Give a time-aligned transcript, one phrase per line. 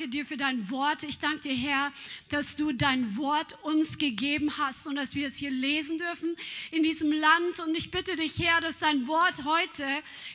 [0.00, 1.02] Danke dir für dein Wort.
[1.02, 1.92] Ich danke dir, Herr,
[2.30, 6.36] dass du dein Wort uns gegeben hast und dass wir es hier lesen dürfen
[6.70, 7.60] in diesem Land.
[7.60, 9.84] Und ich bitte dich, Herr, dass dein Wort heute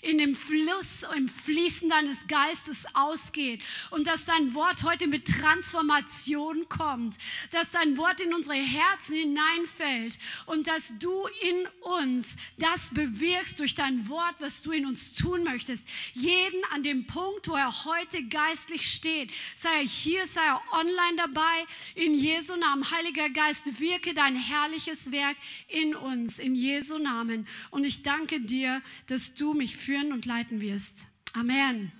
[0.03, 3.59] in dem Fluss, im Fließen deines Geistes ausgeht
[3.89, 7.17] und dass dein Wort heute mit Transformation kommt,
[7.49, 13.73] dass dein Wort in unsere Herzen hineinfällt und dass du in uns das bewirkst durch
[13.73, 15.87] dein Wort, was du in uns tun möchtest.
[16.13, 19.31] Jeden an dem Punkt, wo er heute geistlich steht.
[19.55, 21.65] Sei er hier, sei er online dabei.
[21.95, 25.37] In Jesu Namen, Heiliger Geist, wirke dein herrliches Werk
[25.69, 27.47] in uns, in Jesu Namen.
[27.71, 31.07] Und ich danke dir, dass du mich führen und leiten wirst.
[31.33, 31.91] Amen.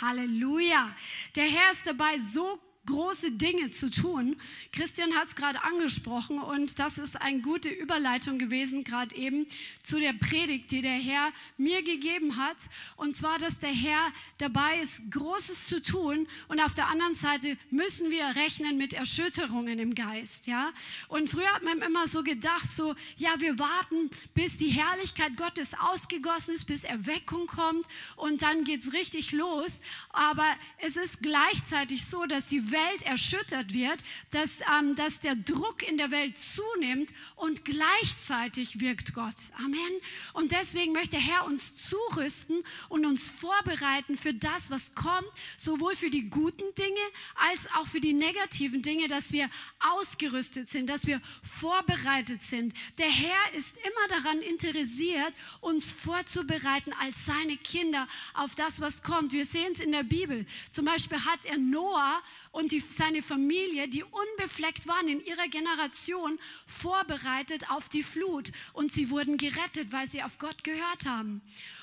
[0.00, 0.94] Halleluja.
[1.36, 4.36] Der Herr ist dabei, so große Dinge zu tun.
[4.72, 9.46] Christian hat es gerade angesprochen und das ist eine gute Überleitung gewesen, gerade eben
[9.82, 12.56] zu der Predigt, die der Herr mir gegeben hat.
[12.96, 17.58] Und zwar, dass der Herr dabei ist, Großes zu tun und auf der anderen Seite
[17.70, 20.46] müssen wir rechnen mit Erschütterungen im Geist.
[20.46, 20.72] Ja?
[21.08, 25.74] Und früher hat man immer so gedacht, so, ja, wir warten, bis die Herrlichkeit Gottes
[25.78, 29.82] ausgegossen ist, bis Erweckung kommt und dann geht es richtig los.
[30.08, 30.46] Aber
[30.78, 35.82] es ist gleichzeitig so, dass die Welt Welt erschüttert wird, dass, ähm, dass der Druck
[35.82, 39.34] in der Welt zunimmt und gleichzeitig wirkt Gott.
[39.56, 39.92] Amen.
[40.32, 45.96] Und deswegen möchte der Herr uns zurüsten und uns vorbereiten für das, was kommt, sowohl
[45.96, 47.00] für die guten Dinge
[47.34, 49.48] als auch für die negativen Dinge, dass wir
[49.80, 52.74] ausgerüstet sind, dass wir vorbereitet sind.
[52.98, 59.32] Der Herr ist immer daran interessiert, uns vorzubereiten als seine Kinder auf das, was kommt.
[59.32, 60.46] Wir sehen es in der Bibel.
[60.70, 66.38] Zum Beispiel hat er Noah und die, seine Familie, die unbefleckt waren in ihrer Generation,
[66.66, 68.52] vorbereitet auf die Flut.
[68.72, 71.42] Und sie wurden gerettet, weil sie auf Gott gehört haben.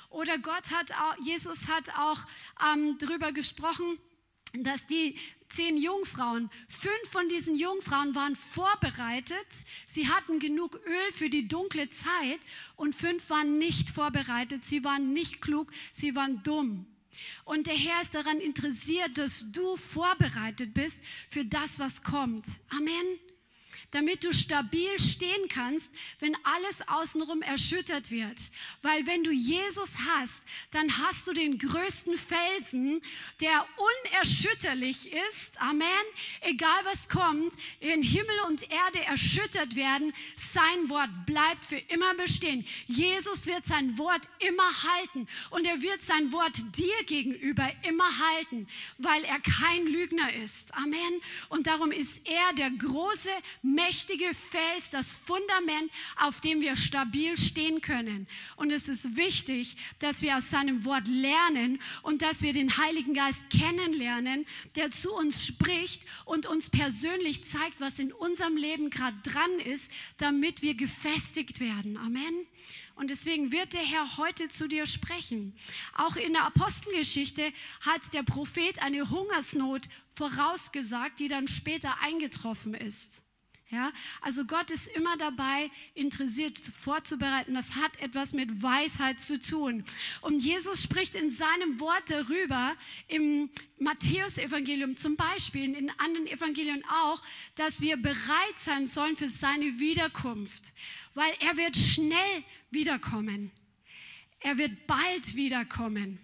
[0.09, 2.19] Oder Gott hat, Jesus hat auch
[2.73, 3.99] ähm, darüber gesprochen,
[4.53, 5.17] dass die
[5.49, 9.47] zehn Jungfrauen, fünf von diesen Jungfrauen waren vorbereitet.
[9.87, 12.39] Sie hatten genug Öl für die dunkle Zeit
[12.75, 14.63] und fünf waren nicht vorbereitet.
[14.65, 16.85] Sie waren nicht klug, sie waren dumm.
[17.43, 22.45] Und der Herr ist daran interessiert, dass du vorbereitet bist für das, was kommt.
[22.69, 23.19] Amen
[23.95, 25.89] damit du stabil stehen kannst,
[26.19, 28.37] wenn alles außenrum erschüttert wird.
[28.81, 33.01] Weil wenn du Jesus hast, dann hast du den größten Felsen,
[33.39, 33.65] der
[34.11, 35.61] unerschütterlich ist.
[35.61, 35.87] Amen.
[36.41, 42.65] Egal was kommt, in Himmel und Erde erschüttert werden, sein Wort bleibt für immer bestehen.
[42.87, 48.67] Jesus wird sein Wort immer halten und er wird sein Wort dir gegenüber immer halten,
[48.97, 50.75] weil er kein Lügner ist.
[50.75, 51.21] Amen.
[51.47, 53.31] Und darum ist er der große,
[53.85, 58.27] mächtige Fels, das Fundament, auf dem wir stabil stehen können.
[58.55, 63.13] Und es ist wichtig, dass wir aus seinem Wort lernen und dass wir den Heiligen
[63.13, 69.17] Geist kennenlernen, der zu uns spricht und uns persönlich zeigt, was in unserem Leben gerade
[69.23, 71.97] dran ist, damit wir gefestigt werden.
[71.97, 72.47] Amen.
[72.95, 75.55] Und deswegen wird der Herr heute zu dir sprechen.
[75.95, 83.24] Auch in der Apostelgeschichte hat der Prophet eine Hungersnot vorausgesagt, die dann später eingetroffen ist.
[83.71, 87.55] Ja, also Gott ist immer dabei, interessiert vorzubereiten.
[87.55, 89.83] Das hat etwas mit Weisheit zu tun.
[90.21, 92.75] Und Jesus spricht in seinem Wort darüber,
[93.07, 93.49] im
[93.79, 97.23] Matthäus-Evangelium zum Beispiel, in anderen Evangelien auch,
[97.55, 100.73] dass wir bereit sein sollen für seine Wiederkunft.
[101.15, 103.51] Weil er wird schnell wiederkommen.
[104.41, 106.19] Er wird bald wiederkommen.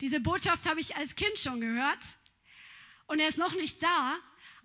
[0.00, 2.16] Diese Botschaft habe ich als Kind schon gehört.
[3.08, 4.20] Und er ist noch nicht da,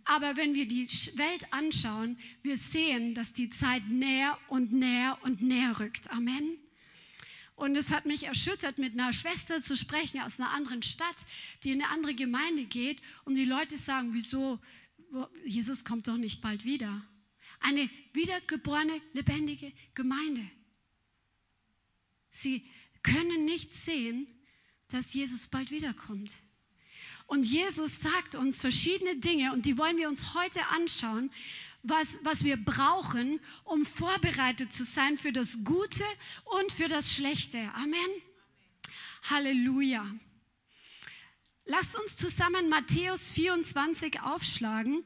[0.05, 5.41] aber wenn wir die Welt anschauen, wir sehen, dass die Zeit näher und näher und
[5.41, 6.11] näher rückt.
[6.11, 6.57] Amen.
[7.55, 11.25] Und es hat mich erschüttert, mit einer Schwester zu sprechen aus einer anderen Stadt,
[11.63, 13.01] die in eine andere Gemeinde geht.
[13.23, 14.59] Und die Leute sagen, wieso,
[15.45, 17.03] Jesus kommt doch nicht bald wieder.
[17.59, 20.45] Eine wiedergeborene, lebendige Gemeinde.
[22.29, 22.69] Sie
[23.01, 24.27] können nicht sehen,
[24.89, 26.31] dass Jesus bald wiederkommt.
[27.27, 31.31] Und Jesus sagt uns verschiedene Dinge und die wollen wir uns heute anschauen,
[31.81, 36.03] was, was wir brauchen, um vorbereitet zu sein für das Gute
[36.45, 37.59] und für das Schlechte.
[37.75, 38.09] Amen.
[39.29, 40.15] Halleluja.
[41.65, 45.03] Lasst uns zusammen Matthäus 24 aufschlagen.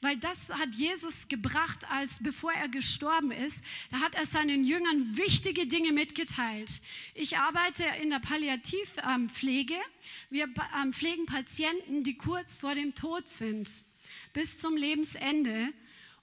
[0.00, 3.64] Weil das hat Jesus gebracht, als bevor er gestorben ist.
[3.90, 6.80] Da hat er seinen Jüngern wichtige Dinge mitgeteilt.
[7.14, 9.74] Ich arbeite in der Palliativpflege.
[10.30, 10.48] Wir
[10.80, 13.68] ähm, pflegen Patienten, die kurz vor dem Tod sind.
[14.32, 15.72] bis zum Lebensende.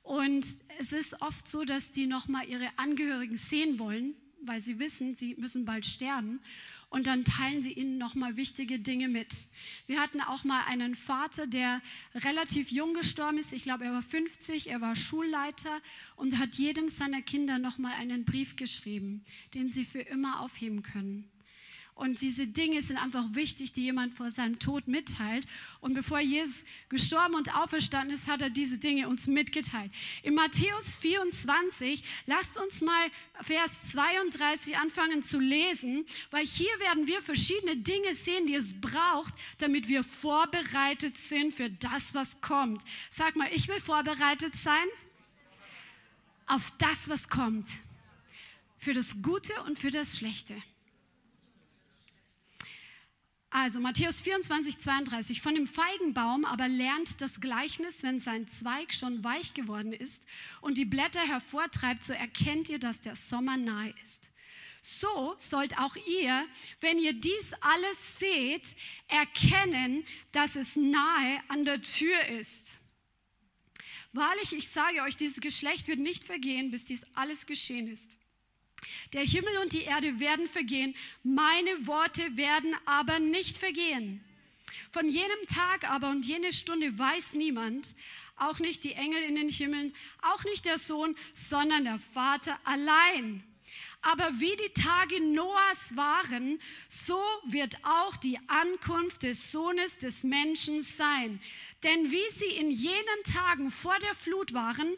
[0.04, 0.46] Und
[0.80, 5.36] es ist oft so, dass die nochmal ihre Angehörigen sehen wollen, weil sie wissen, sie
[5.36, 6.42] müssen bald sterben
[6.94, 9.48] und dann teilen sie ihnen nochmal wichtige Dinge mit.
[9.88, 11.82] Wir hatten auch mal einen Vater, der
[12.14, 13.52] relativ jung gestorben ist.
[13.52, 15.82] Ich glaube, er war 50, er war Schulleiter
[16.16, 19.26] und hat jedem seiner Kinder nochmal einen Brief geschrieben,
[19.56, 21.33] den sie für immer aufheben können.
[21.96, 25.46] Und diese Dinge sind einfach wichtig, die jemand vor seinem Tod mitteilt.
[25.80, 29.92] Und bevor Jesus gestorben und auferstanden ist, hat er diese Dinge uns mitgeteilt.
[30.24, 33.10] In Matthäus 24, lasst uns mal
[33.42, 39.36] Vers 32 anfangen zu lesen, weil hier werden wir verschiedene Dinge sehen, die es braucht,
[39.60, 42.82] damit wir vorbereitet sind für das, was kommt.
[43.12, 44.88] Sag mal, ich will vorbereitet sein
[46.48, 47.70] auf das, was kommt.
[48.80, 50.56] Für das Gute und für das Schlechte.
[53.56, 55.40] Also Matthäus 24, 32.
[55.40, 60.26] Von dem Feigenbaum aber lernt das Gleichnis, wenn sein Zweig schon weich geworden ist
[60.62, 64.32] und die Blätter hervortreibt, so erkennt ihr, dass der Sommer nahe ist.
[64.82, 66.48] So sollt auch ihr,
[66.80, 68.76] wenn ihr dies alles seht,
[69.08, 72.80] erkennen, dass es nahe an der Tür ist.
[74.14, 78.18] Wahrlich, ich sage euch, dieses Geschlecht wird nicht vergehen, bis dies alles geschehen ist.
[79.14, 84.24] Der Himmel und die Erde werden vergehen, meine Worte werden aber nicht vergehen.
[84.92, 87.96] Von jenem Tag aber und jene Stunde weiß niemand,
[88.36, 93.44] auch nicht die Engel in den Himmeln, auch nicht der Sohn, sondern der Vater allein.
[94.04, 96.60] Aber wie die Tage Noahs waren,
[96.90, 101.42] so wird auch die Ankunft des Sohnes des Menschen sein.
[101.84, 104.98] Denn wie sie in jenen Tagen vor der Flut waren,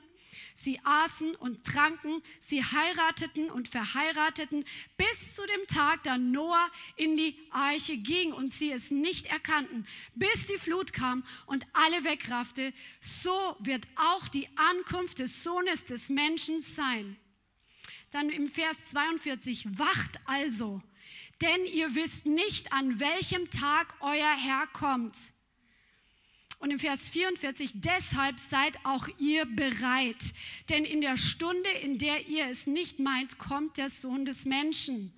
[0.58, 4.64] Sie aßen und tranken, sie heirateten und verheirateten,
[4.96, 9.86] bis zu dem Tag, da Noah in die Arche ging und sie es nicht erkannten,
[10.16, 12.72] bis die Flut kam und alle wegraffte.
[13.02, 17.18] So wird auch die Ankunft des Sohnes des Menschen sein.
[18.12, 20.82] Dann im Vers 42, wacht also,
[21.42, 25.35] denn ihr wisst nicht, an welchem Tag euer Herr kommt.
[26.66, 30.34] Und im Vers 44, deshalb seid auch ihr bereit,
[30.72, 35.14] denn in der Stunde, in der ihr es nicht meint, kommt der Sohn des Menschen.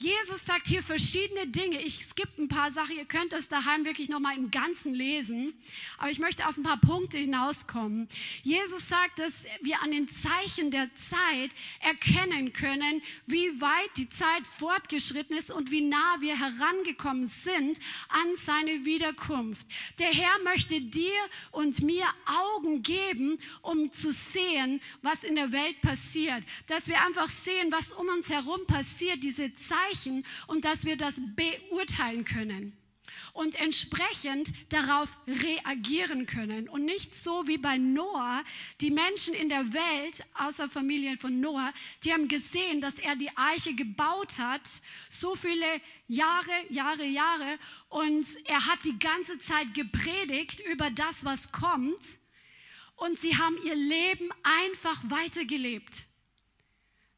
[0.00, 1.78] Jesus sagt hier verschiedene Dinge.
[1.82, 2.96] Ich skippe ein paar Sachen.
[2.96, 5.52] Ihr könnt das daheim wirklich nochmal im Ganzen lesen.
[5.98, 8.08] Aber ich möchte auf ein paar Punkte hinauskommen.
[8.42, 11.50] Jesus sagt, dass wir an den Zeichen der Zeit
[11.80, 18.36] erkennen können, wie weit die Zeit fortgeschritten ist und wie nah wir herangekommen sind an
[18.36, 19.66] seine Wiederkunft.
[19.98, 21.12] Der Herr möchte dir
[21.50, 26.42] und mir Augen geben, um zu sehen, was in der Welt passiert.
[26.68, 30.96] Dass wir einfach sehen, was um uns herum passiert, diese Zeit Zeichen und dass wir
[30.96, 32.76] das beurteilen können
[33.32, 36.68] und entsprechend darauf reagieren können.
[36.68, 38.44] Und nicht so wie bei Noah,
[38.80, 41.72] die Menschen in der Welt, außer Familien von Noah,
[42.04, 44.68] die haben gesehen, dass er die Eiche gebaut hat,
[45.08, 45.66] so viele
[46.06, 47.58] Jahre, Jahre, Jahre,
[47.88, 52.18] und er hat die ganze Zeit gepredigt über das, was kommt,
[52.96, 56.06] und sie haben ihr Leben einfach weitergelebt.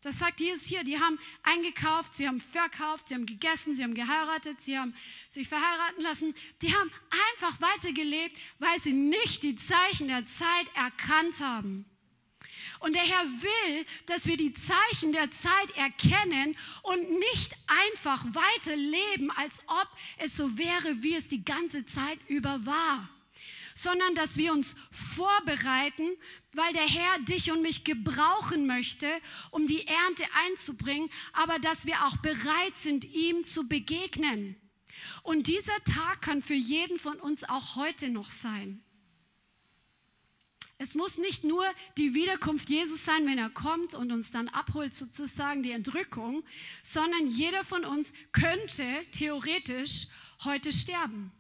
[0.02, 0.82] Das sagt Jesus hier.
[0.82, 4.94] Die haben eingekauft, sie haben verkauft, sie haben gegessen, sie haben geheiratet, sie haben
[5.28, 6.34] sich verheiraten lassen.
[6.60, 6.90] Die haben
[7.30, 11.84] einfach weitergelebt, weil sie nicht die Zeichen der Zeit erkannt haben.
[12.80, 19.30] Und der Herr will, dass wir die Zeichen der Zeit erkennen und nicht einfach weiterleben,
[19.30, 19.88] als ob
[20.18, 23.08] es so wäre, wie es die ganze Zeit über war
[23.74, 26.08] sondern dass wir uns vorbereiten,
[26.52, 29.08] weil der Herr dich und mich gebrauchen möchte,
[29.50, 34.56] um die Ernte einzubringen, aber dass wir auch bereit sind, ihm zu begegnen.
[35.22, 38.82] Und dieser Tag kann für jeden von uns auch heute noch sein.
[40.82, 41.64] Es muss nicht nur
[41.96, 46.42] die Wiederkunft Jesus sein, wenn er kommt und uns dann abholt, sozusagen die Entrückung,
[46.82, 50.08] sondern jeder von uns könnte theoretisch
[50.42, 51.30] heute sterben.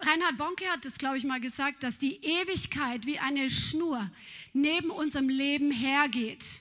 [0.00, 4.10] Reinhard Bonke hat es, glaube ich, mal gesagt, dass die Ewigkeit wie eine Schnur
[4.52, 6.60] neben unserem Leben hergeht.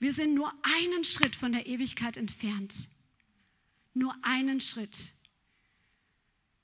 [0.00, 2.88] Wir sind nur einen Schritt von der Ewigkeit entfernt.
[3.94, 5.12] Nur einen Schritt.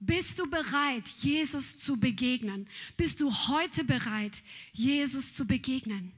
[0.00, 2.68] Bist du bereit, Jesus zu begegnen?
[2.96, 6.12] Bist du heute bereit, Jesus zu begegnen?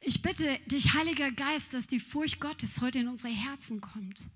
[0.00, 4.30] Ich bitte dich, Heiliger Geist, dass die Furcht Gottes heute in unsere Herzen kommt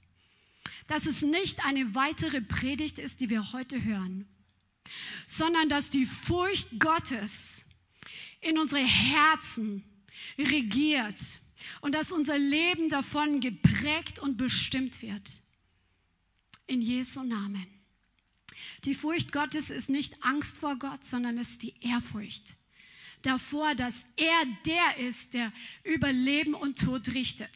[0.89, 4.27] dass es nicht eine weitere Predigt ist, die wir heute hören,
[5.27, 7.65] sondern dass die Furcht Gottes
[8.41, 9.85] in unsere Herzen
[10.37, 11.41] regiert
[11.81, 15.41] und dass unser Leben davon geprägt und bestimmt wird.
[16.67, 17.67] in Jesu Namen.
[18.85, 22.59] Die Furcht Gottes ist nicht Angst vor Gott, sondern es ist die Ehrfurcht
[23.23, 25.53] davor, dass er der ist, der
[25.85, 27.51] über Leben und Tod richtet.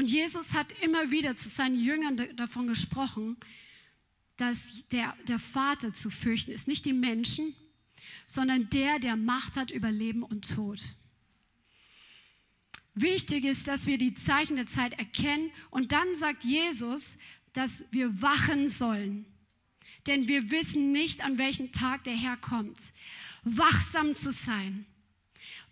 [0.00, 3.36] Und Jesus hat immer wieder zu seinen Jüngern davon gesprochen,
[4.38, 6.66] dass der, der Vater zu fürchten ist.
[6.66, 7.54] Nicht die Menschen,
[8.24, 10.80] sondern der, der Macht hat über Leben und Tod.
[12.94, 17.18] Wichtig ist, dass wir die Zeichen der Zeit erkennen und dann sagt Jesus,
[17.52, 19.26] dass wir wachen sollen.
[20.06, 22.94] Denn wir wissen nicht, an welchem Tag der Herr kommt.
[23.44, 24.86] Wachsam zu sein.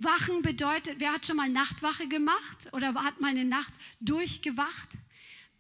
[0.01, 4.89] Wachen bedeutet, wer hat schon mal Nachtwache gemacht oder hat mal eine Nacht durchgewacht?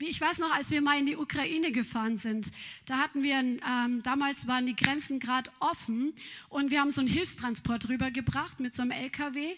[0.00, 2.52] Ich weiß noch, als wir mal in die Ukraine gefahren sind,
[2.86, 6.14] da hatten wir, ähm, damals waren die Grenzen gerade offen
[6.48, 9.56] und wir haben so einen Hilfstransport rübergebracht mit so einem LKW.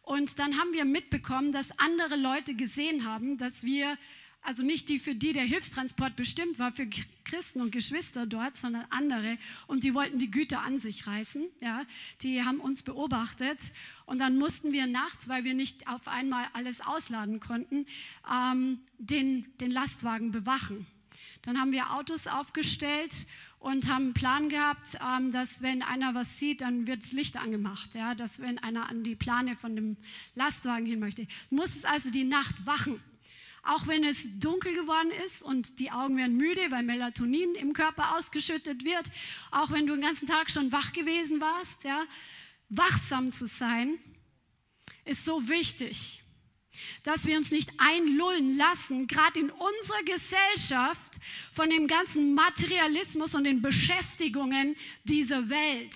[0.00, 3.98] Und dann haben wir mitbekommen, dass andere Leute gesehen haben, dass wir
[4.42, 6.88] also nicht die, für die der Hilfstransport bestimmt war, für
[7.24, 9.38] Christen und Geschwister dort, sondern andere.
[9.68, 11.44] Und die wollten die Güter an sich reißen.
[11.60, 11.84] Ja.
[12.22, 13.72] Die haben uns beobachtet.
[14.04, 17.86] Und dann mussten wir nachts, weil wir nicht auf einmal alles ausladen konnten,
[18.30, 20.86] ähm, den, den Lastwagen bewachen.
[21.42, 23.26] Dann haben wir Autos aufgestellt
[23.60, 27.36] und haben einen Plan gehabt, ähm, dass wenn einer was sieht, dann wird das Licht
[27.36, 27.94] angemacht.
[27.94, 28.16] Ja?
[28.16, 29.96] Dass wenn einer an die Plane von dem
[30.34, 31.26] Lastwagen hin möchte.
[31.50, 33.00] Du musstest also die Nacht wachen.
[33.62, 38.16] Auch wenn es dunkel geworden ist und die Augen werden müde, weil Melatonin im Körper
[38.16, 39.08] ausgeschüttet wird,
[39.52, 42.04] auch wenn du den ganzen Tag schon wach gewesen warst, ja,
[42.68, 43.98] wachsam zu sein,
[45.04, 46.22] ist so wichtig,
[47.04, 51.20] dass wir uns nicht einlullen lassen, gerade in unserer Gesellschaft,
[51.52, 55.94] von dem ganzen Materialismus und den Beschäftigungen dieser Welt.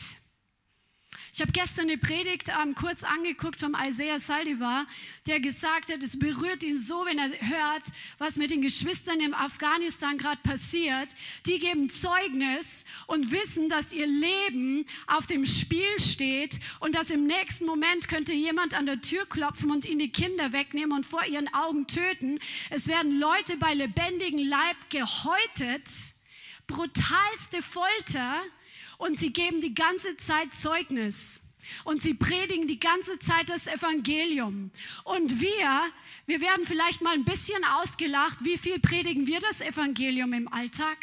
[1.37, 4.87] Ich habe gestern eine Predigt ähm, kurz angeguckt vom Isaiah Saldivar,
[5.27, 7.83] der gesagt hat, es berührt ihn so, wenn er hört,
[8.17, 11.15] was mit den Geschwistern im Afghanistan gerade passiert.
[11.45, 17.27] Die geben Zeugnis und wissen, dass ihr Leben auf dem Spiel steht und dass im
[17.27, 21.27] nächsten Moment könnte jemand an der Tür klopfen und ihnen die Kinder wegnehmen und vor
[21.27, 22.39] ihren Augen töten.
[22.71, 25.85] Es werden Leute bei lebendigem Leib gehäutet,
[26.67, 28.43] brutalste Folter
[28.99, 31.43] und sie geben die ganze Zeit Zeugnis.
[31.85, 34.71] Und sie predigen die ganze Zeit das Evangelium.
[35.05, 35.83] Und wir,
[36.27, 38.45] wir werden vielleicht mal ein bisschen ausgelacht.
[38.45, 40.99] Wie viel predigen wir das Evangelium im Alltag?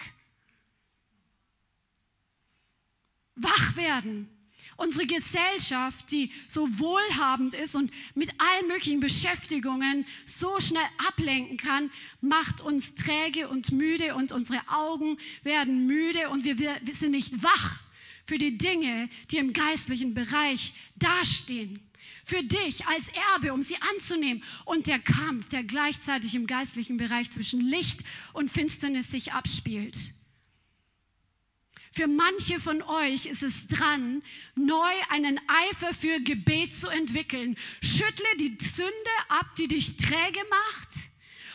[3.36, 4.30] Wach werden.
[4.76, 11.92] Unsere Gesellschaft, die so wohlhabend ist und mit allen möglichen Beschäftigungen so schnell ablenken kann,
[12.22, 16.56] macht uns träge und müde und unsere Augen werden müde und wir,
[16.94, 17.83] sind nicht wach
[18.26, 21.80] für die Dinge, die im geistlichen Bereich dastehen.
[22.26, 24.44] Für dich als Erbe, um sie anzunehmen.
[24.66, 29.98] Und der Kampf, der gleichzeitig im geistlichen Bereich zwischen Licht und Finsternis sich abspielt.
[31.92, 34.24] Für manche von euch ist es dran,
[34.56, 37.56] neu einen Eifer für Gebet zu entwickeln.
[37.82, 38.92] Schüttle die Sünde
[39.30, 41.13] ab, die dich träge macht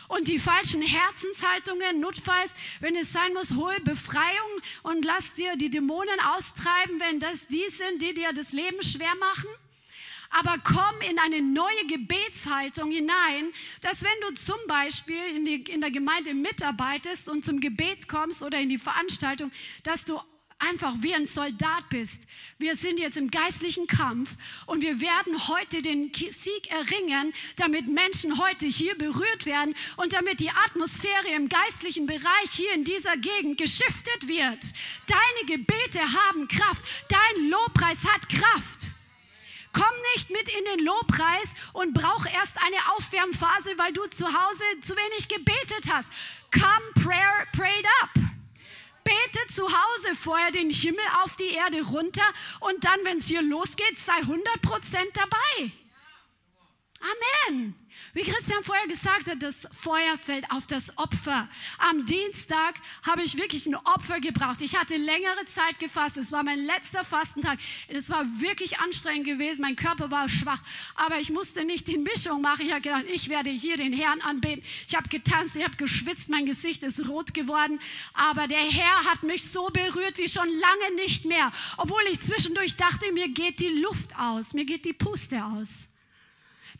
[0.09, 4.51] und die falschen Herzenshaltungen, notfalls, wenn es sein muss, hol Befreiung
[4.83, 9.15] und lass dir die Dämonen austreiben, wenn das die sind, die dir das Leben schwer
[9.15, 9.49] machen.
[10.31, 13.51] Aber komm in eine neue Gebetshaltung hinein,
[13.81, 18.43] dass wenn du zum Beispiel in, die, in der Gemeinde mitarbeitest und zum Gebet kommst
[18.43, 19.51] oder in die Veranstaltung,
[19.83, 20.19] dass du
[20.59, 22.27] einfach wie ein Soldat bist.
[22.57, 24.35] Wir sind jetzt im geistlichen Kampf
[24.65, 30.39] und wir werden heute den Sieg erringen, damit Menschen heute hier berührt werden und damit
[30.39, 34.73] die Atmosphäre im geistlichen Bereich hier in dieser Gegend geschiftet wird.
[35.07, 38.87] Deine Gebete haben Kraft, dein Lobpreis hat Kraft.
[39.71, 44.63] Komm nicht mit in den Lobpreis und brauch erst eine Aufwärmphase, weil du zu Hause
[44.81, 46.11] zu wenig gebetet hast.
[46.51, 48.28] Come prayer, prayed up.
[49.09, 52.21] Bete zu Hause vorher den Himmel auf die Erde runter
[52.59, 54.39] und dann, wenn es hier losgeht, sei 100%
[55.15, 55.71] dabei.
[57.01, 57.75] Amen.
[58.13, 61.47] Wie Christian vorher gesagt hat, das Feuer fällt auf das Opfer.
[61.77, 62.75] Am Dienstag
[63.07, 64.61] habe ich wirklich ein Opfer gebracht.
[64.61, 66.17] Ich hatte längere Zeit gefasst.
[66.17, 67.59] Es war mein letzter Fastentag.
[67.87, 69.61] Es war wirklich anstrengend gewesen.
[69.61, 70.61] Mein Körper war schwach.
[70.95, 72.65] Aber ich musste nicht die Mischung machen.
[72.65, 74.63] Ich habe gedacht, ich werde hier den Herrn anbeten.
[74.87, 76.29] Ich habe getanzt, ich habe geschwitzt.
[76.29, 77.79] Mein Gesicht ist rot geworden.
[78.13, 81.51] Aber der Herr hat mich so berührt wie schon lange nicht mehr.
[81.77, 84.53] Obwohl ich zwischendurch dachte, mir geht die Luft aus.
[84.53, 85.89] Mir geht die Puste aus.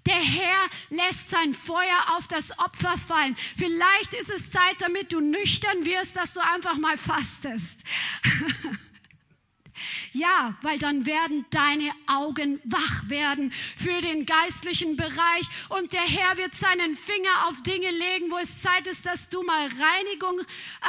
[0.06, 3.36] Der Herr lässt sein Feuer auf das Opfer fallen.
[3.58, 7.84] Vielleicht ist es Zeit, damit du nüchtern wirst, dass du einfach mal fastest.
[10.12, 16.38] Ja, weil dann werden deine Augen wach werden für den geistlichen Bereich und der Herr
[16.38, 20.40] wird seinen Finger auf Dinge legen, wo es Zeit ist, dass du mal Reinigung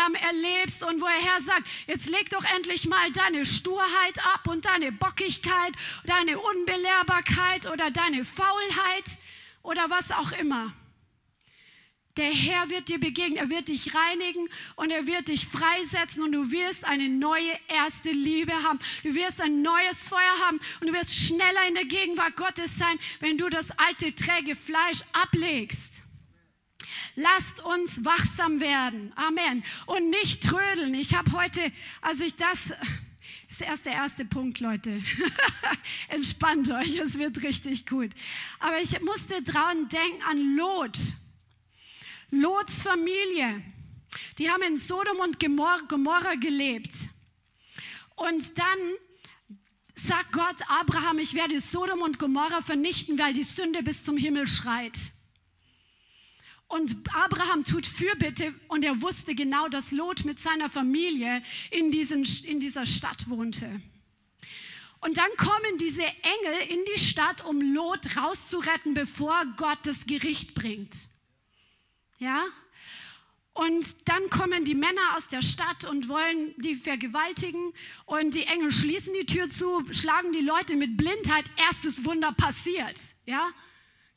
[0.06, 4.49] ähm, erlebst und wo der Herr sagt, jetzt leg doch endlich mal deine Sturheit ab
[4.49, 5.73] und deine Bockigkeit,
[6.04, 9.18] deine Unbelehrbarkeit oder deine Faulheit
[9.62, 10.73] oder was auch immer.
[12.17, 16.33] Der Herr wird dir begegnen, er wird dich reinigen und er wird dich freisetzen und
[16.33, 18.81] du wirst eine neue erste Liebe haben.
[19.05, 22.99] Du wirst ein neues Feuer haben und du wirst schneller in der Gegenwart Gottes sein,
[23.21, 26.02] wenn du das alte träge Fleisch ablegst.
[27.14, 29.12] Lasst uns wachsam werden.
[29.14, 29.62] Amen.
[29.87, 30.95] Und nicht trödeln.
[30.95, 32.73] Ich habe heute, also ich das,
[33.49, 35.02] ist erst der erste Punkt, Leute.
[36.09, 38.11] Entspannt euch, es wird richtig gut.
[38.59, 40.99] Aber ich musste dran denken an Lot.
[42.30, 43.62] Lots Familie,
[44.38, 46.94] die haben in Sodom und Gomorra gelebt.
[48.16, 48.78] Und dann
[49.94, 54.46] sagt Gott Abraham, ich werde Sodom und Gomorra vernichten, weil die Sünde bis zum Himmel
[54.46, 55.12] schreit.
[56.68, 62.25] Und Abraham tut Fürbitte und er wusste genau, dass Lot mit seiner Familie in, diesen,
[62.44, 63.80] in dieser Stadt wohnte.
[65.00, 70.54] Und dann kommen diese Engel in die Stadt, um Lot rauszuretten, bevor Gott das Gericht
[70.54, 71.10] bringt.
[72.21, 72.45] Ja?
[73.53, 77.73] Und dann kommen die Männer aus der Stadt und wollen die vergewaltigen.
[78.07, 81.45] Und die Engel schließen die Tür zu, schlagen die Leute mit Blindheit.
[81.57, 83.17] Erstes Wunder passiert.
[83.27, 83.50] Ja?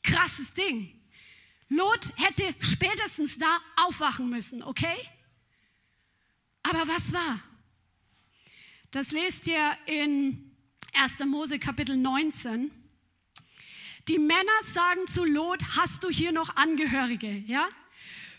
[0.02, 1.00] Krasses Ding.
[1.68, 4.96] Lot hätte spätestens da aufwachen müssen, okay?
[6.62, 7.40] Aber was war?
[8.92, 10.56] Das lest ihr in
[10.92, 11.18] 1.
[11.26, 12.70] Mose Kapitel 19.
[14.08, 17.30] Die Männer sagen zu Lot, hast du hier noch Angehörige?
[17.46, 17.68] Ja?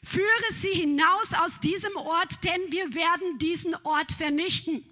[0.06, 4.86] Führe sie hinaus aus diesem Ort, denn wir werden diesen Ort vernichten.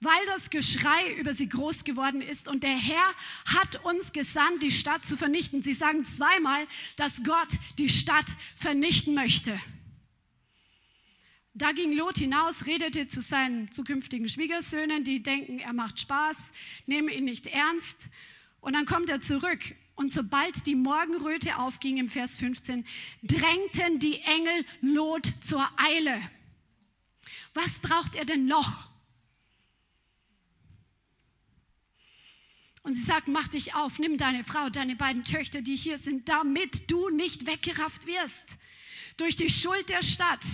[0.00, 4.70] Weil das Geschrei über sie groß geworden ist und der Herr hat uns gesandt, die
[4.70, 5.62] Stadt zu vernichten.
[5.62, 6.66] Sie sagen zweimal,
[6.96, 9.60] dass Gott die Stadt vernichten möchte.
[11.52, 16.52] Da ging Lot hinaus, redete zu seinen zukünftigen Schwiegersöhnen, die denken, er macht Spaß,
[16.86, 18.08] nehmen ihn nicht ernst.
[18.60, 22.86] Und dann kommt er zurück und sobald die Morgenröte aufging im Vers 15,
[23.24, 26.22] drängten die Engel Lot zur Eile.
[27.52, 28.90] Was braucht er denn noch?
[32.84, 36.28] Und sie sagt, mach dich auf, nimm deine Frau, deine beiden Töchter, die hier sind,
[36.28, 38.56] damit du nicht weggerafft wirst
[39.16, 40.46] durch die Schuld der Stadt.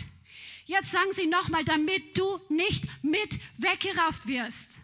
[0.65, 4.81] Jetzt sagen sie nochmal, damit du nicht mit weggerafft wirst.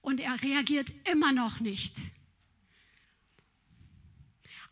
[0.00, 1.96] Und er reagiert immer noch nicht.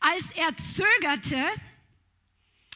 [0.01, 1.45] Als er zögerte,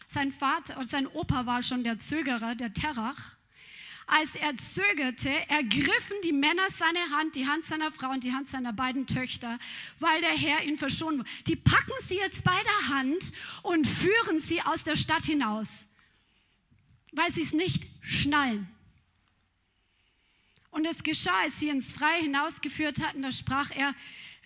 [0.06, 3.36] sein Vater sein Opa war schon der Zögerer, der Terach.
[4.06, 8.48] Als er zögerte, ergriffen die Männer seine Hand, die Hand seiner Frau und die Hand
[8.48, 9.58] seiner beiden Töchter,
[10.00, 11.26] weil der Herr ihn verschont.
[11.46, 13.32] Die packen sie jetzt bei der Hand
[13.62, 15.88] und führen sie aus der Stadt hinaus,
[17.12, 18.68] weil sie es nicht schnallen.
[20.72, 23.94] Und es geschah, als sie ins Freie hinausgeführt hatten, da sprach er,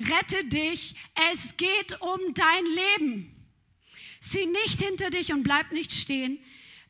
[0.01, 0.95] rette dich,
[1.31, 3.33] es geht um dein Leben.
[4.21, 6.39] Sieh nicht hinter dich und bleib nicht stehen,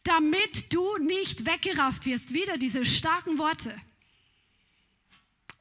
[0.03, 2.33] damit du nicht weggerafft wirst.
[2.33, 3.75] Wieder diese starken Worte.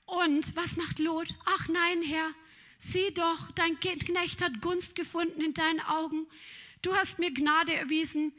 [0.06, 1.34] Und was macht Lot?
[1.46, 2.30] Ach nein, Herr,
[2.78, 6.28] sieh doch, dein Knecht hat Gunst gefunden in deinen Augen.
[6.82, 8.32] Du hast mir Gnade erwiesen.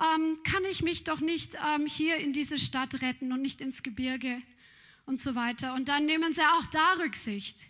[0.00, 3.82] Ähm, kann ich mich doch nicht ähm, hier in diese Stadt retten und nicht ins
[3.82, 4.40] Gebirge
[5.04, 5.74] und so weiter.
[5.74, 7.69] Und dann nehmen sie auch da Rücksicht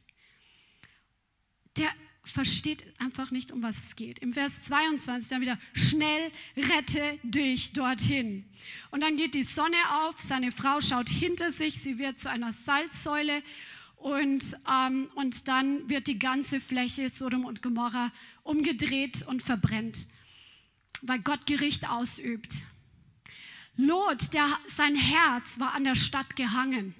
[1.80, 1.90] der
[2.22, 4.18] versteht einfach nicht, um was es geht.
[4.18, 8.44] Im Vers 22 dann wieder, schnell rette dich dorthin.
[8.90, 12.52] Und dann geht die Sonne auf, seine Frau schaut hinter sich, sie wird zu einer
[12.52, 13.42] Salzsäule
[13.96, 18.12] und, ähm, und dann wird die ganze Fläche Sodom und Gomorra
[18.42, 20.06] umgedreht und verbrennt,
[21.02, 22.62] weil Gott Gericht ausübt.
[23.76, 26.94] Lot, der, sein Herz war an der Stadt gehangen.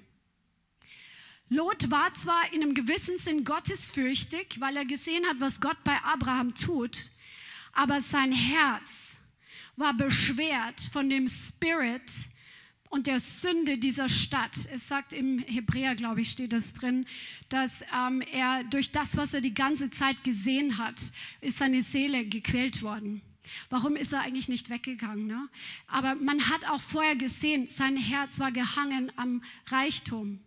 [1.53, 5.97] Lot war zwar in einem gewissen Sinn gottesfürchtig, weil er gesehen hat, was Gott bei
[6.01, 7.11] Abraham tut,
[7.73, 9.17] aber sein Herz
[9.75, 12.09] war beschwert von dem Spirit
[12.89, 14.55] und der Sünde dieser Stadt.
[14.71, 17.05] Es sagt im Hebräer, glaube ich, steht das drin,
[17.49, 21.01] dass ähm, er durch das, was er die ganze Zeit gesehen hat,
[21.41, 23.21] ist seine Seele gequält worden.
[23.69, 25.27] Warum ist er eigentlich nicht weggegangen?
[25.27, 25.49] Ne?
[25.87, 30.39] Aber man hat auch vorher gesehen, sein Herz war gehangen am Reichtum.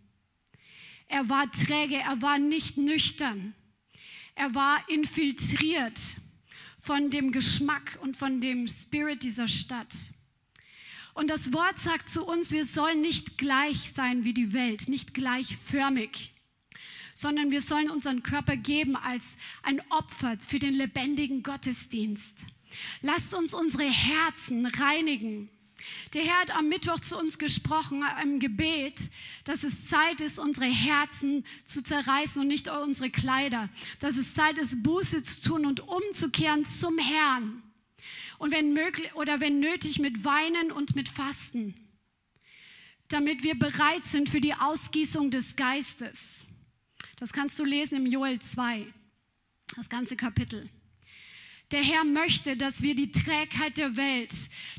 [1.07, 3.53] Er war träge, er war nicht nüchtern.
[4.35, 5.99] Er war infiltriert
[6.79, 9.93] von dem Geschmack und von dem Spirit dieser Stadt.
[11.13, 15.13] Und das Wort sagt zu uns, wir sollen nicht gleich sein wie die Welt, nicht
[15.13, 16.33] gleichförmig,
[17.13, 22.45] sondern wir sollen unseren Körper geben als ein Opfer für den lebendigen Gottesdienst.
[23.01, 25.49] Lasst uns unsere Herzen reinigen.
[26.13, 29.09] Der Herr hat am Mittwoch zu uns gesprochen im Gebet,
[29.43, 33.69] dass es Zeit ist, unsere Herzen zu zerreißen und nicht unsere Kleider.
[33.99, 37.61] Dass es Zeit ist, Buße zu tun und umzukehren zum Herrn
[38.37, 41.73] und wenn möglich oder wenn nötig mit Weinen und mit Fasten,
[43.07, 46.47] damit wir bereit sind für die Ausgießung des Geistes.
[47.17, 48.85] Das kannst du lesen im Joel 2,
[49.75, 50.69] das ganze Kapitel.
[51.71, 54.33] Der Herr möchte, dass wir die Trägheit der Welt,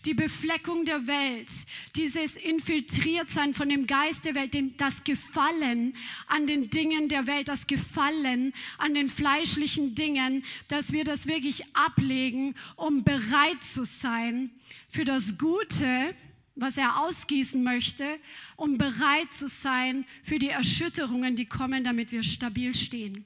[0.04, 1.50] die Befleckung der Welt,
[1.96, 5.96] dieses Infiltriertsein von dem Geist der Welt, das Gefallen
[6.28, 11.64] an den Dingen der Welt, das Gefallen an den fleischlichen Dingen, dass wir das wirklich
[11.74, 14.50] ablegen, um bereit zu sein
[14.88, 16.14] für das Gute,
[16.54, 18.18] was er ausgießen möchte,
[18.54, 23.24] um bereit zu sein für die Erschütterungen, die kommen, damit wir stabil stehen.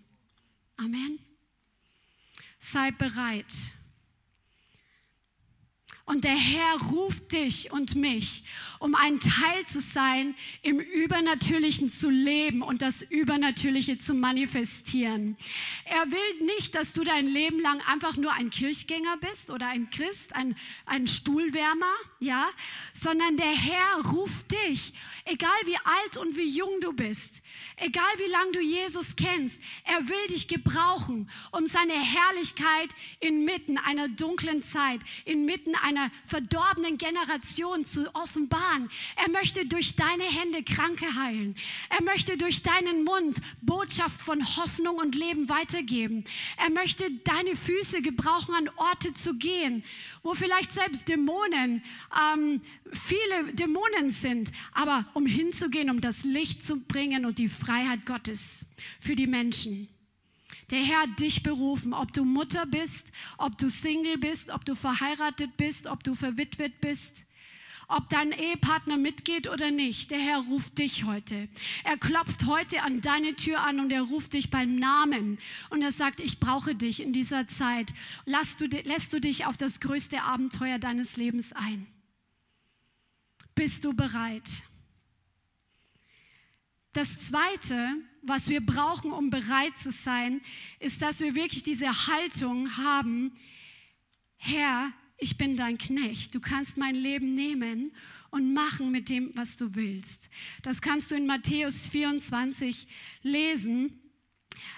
[0.79, 1.30] Amen
[2.61, 3.73] sei bereit.
[6.05, 8.45] Und der Herr ruft dich und mich,
[8.81, 15.37] um ein Teil zu sein, im Übernatürlichen zu leben und das Übernatürliche zu manifestieren.
[15.85, 19.91] Er will nicht, dass du dein Leben lang einfach nur ein Kirchgänger bist oder ein
[19.91, 22.49] Christ, ein, ein Stuhlwärmer, ja,
[22.95, 24.95] sondern der Herr ruft dich,
[25.27, 27.43] egal wie alt und wie jung du bist,
[27.77, 34.09] egal wie lange du Jesus kennst, er will dich gebrauchen, um seine Herrlichkeit inmitten einer
[34.09, 38.70] dunklen Zeit, inmitten einer verdorbenen Generation zu offenbaren.
[39.17, 41.57] Er möchte durch deine Hände Kranke heilen.
[41.89, 46.25] Er möchte durch deinen Mund Botschaft von Hoffnung und Leben weitergeben.
[46.57, 49.85] Er möchte deine Füße gebrauchen, an Orte zu gehen,
[50.23, 51.83] wo vielleicht selbst Dämonen,
[52.35, 52.61] ähm,
[52.93, 58.71] viele Dämonen sind, aber um hinzugehen, um das Licht zu bringen und die Freiheit Gottes
[59.01, 59.89] für die Menschen.
[60.71, 64.77] Der Herr hat dich berufen, ob du Mutter bist, ob du Single bist, ob du
[64.77, 67.27] verheiratet bist, ob du verwitwet bist
[67.91, 70.11] ob dein Ehepartner mitgeht oder nicht.
[70.11, 71.49] Der Herr ruft dich heute.
[71.85, 75.39] Er klopft heute an deine Tür an und er ruft dich beim Namen.
[75.71, 77.93] Und er sagt, ich brauche dich in dieser Zeit.
[78.25, 81.87] Lässt du, lässt du dich auf das größte Abenteuer deines Lebens ein?
[83.55, 84.63] Bist du bereit?
[86.93, 90.41] Das Zweite, was wir brauchen, um bereit zu sein,
[90.81, 93.33] ist, dass wir wirklich diese Haltung haben,
[94.37, 96.35] Herr, ich bin dein Knecht.
[96.35, 97.93] Du kannst mein Leben nehmen
[98.31, 100.31] und machen mit dem, was du willst.
[100.63, 102.87] Das kannst du in Matthäus 24
[103.23, 104.01] lesen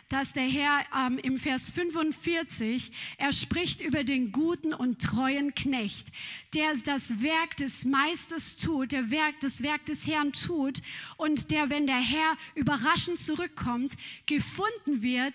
[0.09, 6.09] dass der Herr ähm, im Vers 45, er spricht über den guten und treuen Knecht,
[6.55, 10.83] der das Werk des Meisters tut, der Werk, das Werk des Herrn tut
[11.17, 15.35] und der, wenn der Herr überraschend zurückkommt, gefunden wird,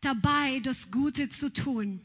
[0.00, 2.00] dabei das Gute zu tun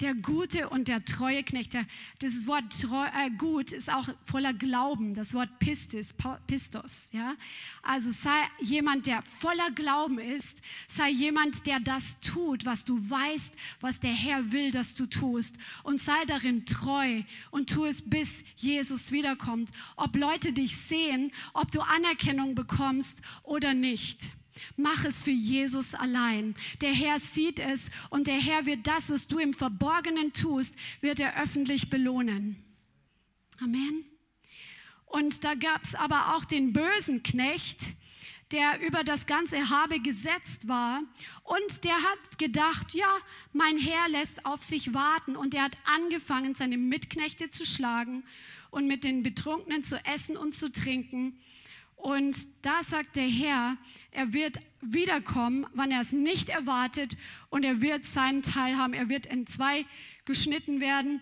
[0.00, 1.72] der gute und der treue Knecht.
[1.72, 1.86] Der,
[2.20, 6.14] dieses Wort treu, äh, gut ist auch voller Glauben, das Wort pistis,
[6.46, 7.10] pistos.
[7.12, 7.34] Ja?
[7.82, 13.54] Also sei jemand, der voller Glauben ist, sei jemand, der das tut, was du weißt,
[13.80, 15.56] was der Herr will, dass du tust.
[15.82, 19.70] Und sei darin treu und tu es, bis Jesus wiederkommt.
[19.96, 24.35] Ob Leute dich sehen, ob du Anerkennung bekommst oder nicht.
[24.76, 26.54] Mach es für Jesus allein.
[26.80, 31.20] Der Herr sieht es und der Herr wird das, was du im Verborgenen tust, wird
[31.20, 32.56] er öffentlich belohnen.
[33.60, 34.04] Amen.
[35.06, 37.94] Und da gab es aber auch den bösen Knecht,
[38.52, 41.02] der über das ganze Habe gesetzt war.
[41.42, 43.18] Und der hat gedacht, ja,
[43.52, 45.36] mein Herr lässt auf sich warten.
[45.36, 48.24] Und er hat angefangen, seine Mitknechte zu schlagen
[48.70, 51.40] und mit den Betrunkenen zu essen und zu trinken.
[51.96, 53.76] Und da sagt der Herr,
[54.10, 57.16] er wird wiederkommen, wann er es nicht erwartet
[57.50, 58.92] und er wird seinen Teil haben.
[58.92, 59.84] Er wird in zwei
[60.24, 61.20] geschnitten werden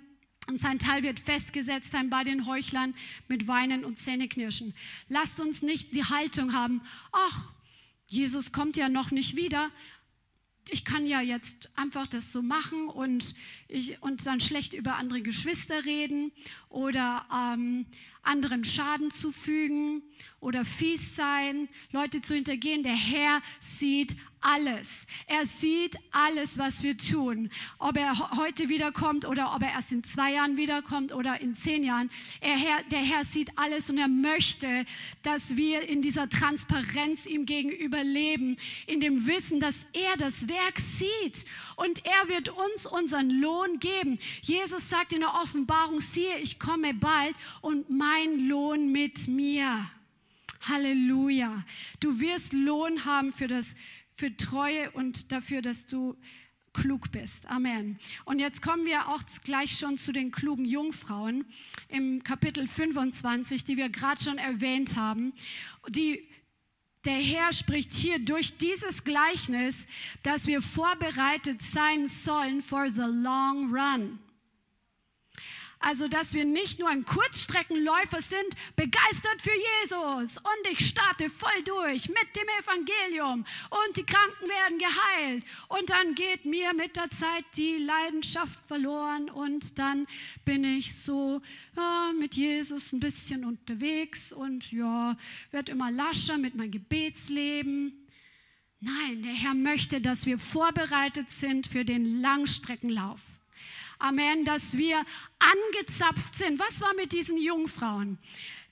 [0.48, 2.94] und sein Teil wird festgesetzt sein bei den Heuchlern
[3.28, 4.74] mit Weinen und Zähneknirschen.
[5.08, 6.82] Lasst uns nicht die Haltung haben,
[7.12, 7.52] ach,
[8.06, 9.70] Jesus kommt ja noch nicht wieder,
[10.70, 13.34] ich kann ja jetzt einfach das so machen und,
[13.68, 16.32] ich, und dann schlecht über andere Geschwister reden
[16.68, 17.86] oder ähm,
[18.22, 20.02] anderen Schaden zufügen
[20.40, 22.82] oder fies sein, Leute zu hintergehen.
[22.82, 25.06] Der Herr sieht alles.
[25.26, 27.50] Er sieht alles, was wir tun.
[27.78, 31.82] Ob er heute wiederkommt oder ob er erst in zwei Jahren wiederkommt oder in zehn
[31.82, 32.10] Jahren.
[32.40, 34.84] Er, der Herr sieht alles und er möchte,
[35.22, 40.78] dass wir in dieser Transparenz ihm gegenüber leben, in dem Wissen, dass er das Werk
[40.78, 41.46] sieht
[41.76, 44.18] und er wird uns unseren Lohn geben.
[44.42, 49.90] Jesus sagt in der Offenbarung, siehe, ich komme bald und mein Lohn mit mir.
[50.68, 51.64] Halleluja.
[52.00, 53.76] Du wirst Lohn haben für das
[54.16, 56.16] für Treue und dafür, dass du
[56.72, 57.48] klug bist.
[57.48, 57.98] Amen.
[58.24, 61.44] Und jetzt kommen wir auch gleich schon zu den klugen Jungfrauen
[61.88, 65.32] im Kapitel 25, die wir gerade schon erwähnt haben.
[65.88, 66.28] Die
[67.04, 69.86] der Herr spricht hier durch dieses Gleichnis,
[70.22, 74.18] dass wir vorbereitet sein sollen for the long run.
[75.86, 80.38] Also, dass wir nicht nur ein Kurzstreckenläufer sind, begeistert für Jesus.
[80.38, 83.44] Und ich starte voll durch mit dem Evangelium.
[83.68, 85.44] Und die Kranken werden geheilt.
[85.68, 89.28] Und dann geht mir mit der Zeit die Leidenschaft verloren.
[89.28, 90.06] Und dann
[90.46, 91.42] bin ich so
[91.76, 94.32] ja, mit Jesus ein bisschen unterwegs.
[94.32, 95.18] Und ja,
[95.50, 98.08] wird immer lascher mit meinem Gebetsleben.
[98.80, 103.20] Nein, der Herr möchte, dass wir vorbereitet sind für den Langstreckenlauf.
[104.04, 105.02] Amen, dass wir
[105.38, 106.58] angezapft sind.
[106.58, 108.18] Was war mit diesen Jungfrauen?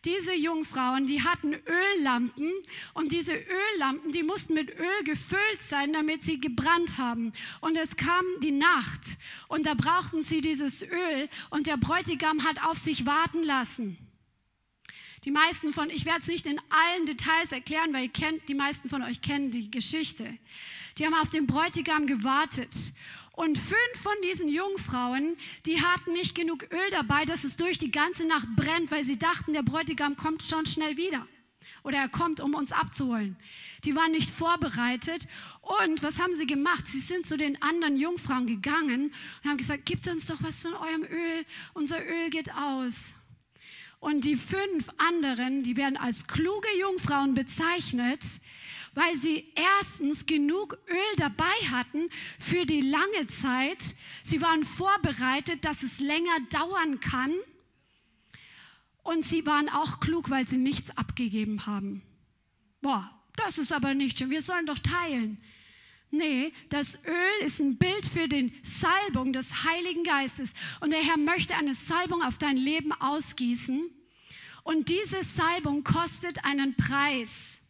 [0.05, 2.53] Diese Jungfrauen, die hatten Öllampen
[2.92, 7.33] und diese Öllampen, die mussten mit Öl gefüllt sein, damit sie gebrannt haben.
[7.62, 9.16] Und es kam die Nacht
[9.49, 13.97] und da brauchten sie dieses Öl und der Bräutigam hat auf sich warten lassen.
[15.25, 18.55] Die meisten von, ich werde es nicht in allen Details erklären, weil ihr kennt, die
[18.55, 20.37] meisten von euch kennen die Geschichte.
[20.99, 22.92] Die haben auf den Bräutigam gewartet
[23.35, 27.90] und fünf von diesen Jungfrauen, die hatten nicht genug Öl dabei, dass es durch die
[27.90, 31.27] ganze Nacht brennt, weil sie dachten, der Bräutigam kommt schon schnell wieder.
[31.83, 33.37] Oder er kommt, um uns abzuholen.
[33.85, 35.27] Die waren nicht vorbereitet.
[35.61, 36.87] Und was haben sie gemacht?
[36.87, 40.75] Sie sind zu den anderen Jungfrauen gegangen und haben gesagt, gebt uns doch was von
[40.75, 41.45] eurem Öl.
[41.75, 43.14] Unser Öl geht aus.
[43.99, 48.21] Und die fünf anderen, die werden als kluge Jungfrauen bezeichnet,
[48.94, 53.94] weil sie erstens genug Öl dabei hatten für die lange Zeit.
[54.22, 57.33] Sie waren vorbereitet, dass es länger dauern kann.
[59.02, 62.02] Und sie waren auch klug, weil sie nichts abgegeben haben.
[62.81, 64.31] Boah, das ist aber nicht schön.
[64.31, 65.42] Wir sollen doch teilen.
[66.11, 70.52] Nee, das Öl ist ein Bild für die Salbung des Heiligen Geistes.
[70.81, 73.90] Und der Herr möchte eine Salbung auf dein Leben ausgießen.
[74.62, 77.62] Und diese Salbung kostet einen Preis.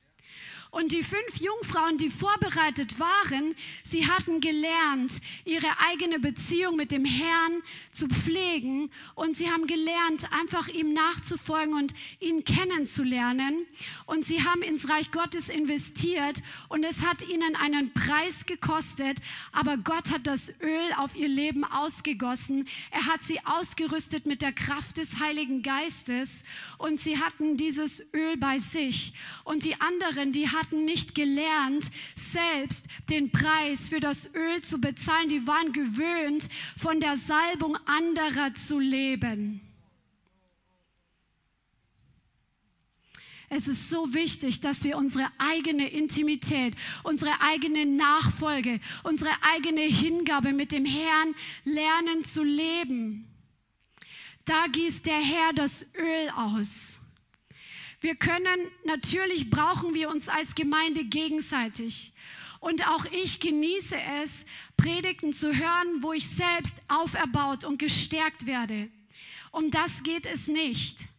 [0.74, 3.54] Und die fünf Jungfrauen, die vorbereitet waren,
[3.84, 8.90] sie hatten gelernt, ihre eigene Beziehung mit dem Herrn zu pflegen.
[9.14, 13.66] Und sie haben gelernt, einfach ihm nachzufolgen und ihn kennenzulernen.
[14.06, 16.42] Und sie haben ins Reich Gottes investiert.
[16.70, 19.18] Und es hat ihnen einen Preis gekostet.
[19.52, 22.66] Aber Gott hat das Öl auf ihr Leben ausgegossen.
[22.90, 26.44] Er hat sie ausgerüstet mit der Kraft des Heiligen Geistes.
[26.78, 29.12] Und sie hatten dieses Öl bei sich.
[29.44, 34.80] Und die anderen, die hatten hatten nicht gelernt, selbst den Preis für das Öl zu
[34.80, 35.28] bezahlen.
[35.28, 39.60] Die waren gewöhnt, von der Salbung anderer zu leben.
[43.54, 50.54] Es ist so wichtig, dass wir unsere eigene Intimität, unsere eigene Nachfolge, unsere eigene Hingabe
[50.54, 53.28] mit dem Herrn lernen zu leben.
[54.46, 57.01] Da gießt der Herr das Öl aus.
[58.02, 62.12] Wir können, natürlich brauchen wir uns als Gemeinde gegenseitig.
[62.58, 64.44] Und auch ich genieße es,
[64.76, 68.88] Predigten zu hören, wo ich selbst auferbaut und gestärkt werde.
[69.52, 71.11] Um das geht es nicht.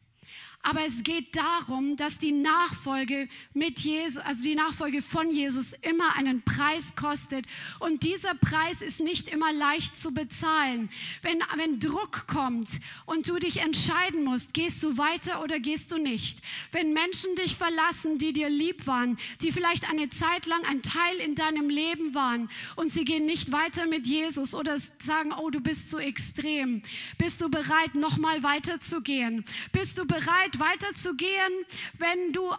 [0.66, 6.16] Aber es geht darum, dass die Nachfolge mit Jesus, also die Nachfolge von Jesus immer
[6.16, 7.46] einen Preis kostet.
[7.80, 10.90] Und dieser Preis ist nicht immer leicht zu bezahlen.
[11.22, 15.98] Wenn, wenn Druck kommt und du dich entscheiden musst, gehst du weiter oder gehst du
[15.98, 16.42] nicht.
[16.72, 21.18] Wenn Menschen dich verlassen, die dir lieb waren, die vielleicht eine Zeit lang ein Teil
[21.18, 25.60] in deinem Leben waren und sie gehen nicht weiter mit Jesus oder sagen, oh, du
[25.60, 26.84] bist zu extrem.
[27.18, 29.44] Bist du bereit, nochmal weiterzugehen?
[29.74, 31.66] Bist du bereit, bereit, weiterzugehen,
[31.98, 32.54] wenn du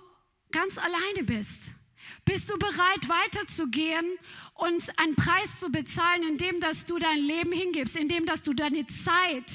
[0.50, 1.72] ganz alleine bist?
[2.24, 4.18] Bist du bereit, weiterzugehen
[4.54, 8.86] und einen Preis zu bezahlen, indem dass du dein Leben hingibst, indem dass du deine
[8.86, 9.50] Zeit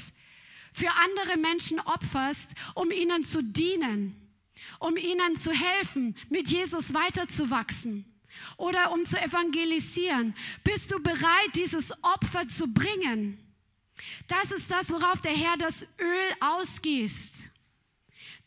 [0.72, 4.16] für andere Menschen opferst, um ihnen zu dienen,
[4.78, 8.04] um ihnen zu helfen, mit Jesus weiterzuwachsen
[8.56, 10.34] oder um zu evangelisieren?
[10.62, 13.38] Bist du bereit, dieses Opfer zu bringen?
[14.28, 17.50] Das ist das, worauf der Herr das Öl ausgießt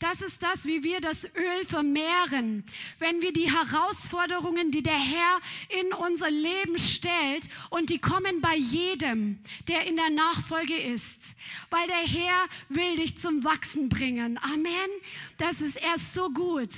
[0.03, 2.65] Das ist das, wie wir das Öl vermehren.
[2.99, 5.39] Wenn wir die Herausforderungen, die der Herr
[5.79, 9.39] in unser Leben stellt, und die kommen bei jedem,
[9.69, 11.35] der in der Nachfolge ist,
[11.69, 14.37] weil der Herr will dich zum Wachsen bringen.
[14.39, 14.89] Amen.
[15.37, 16.73] Das ist erst so gut.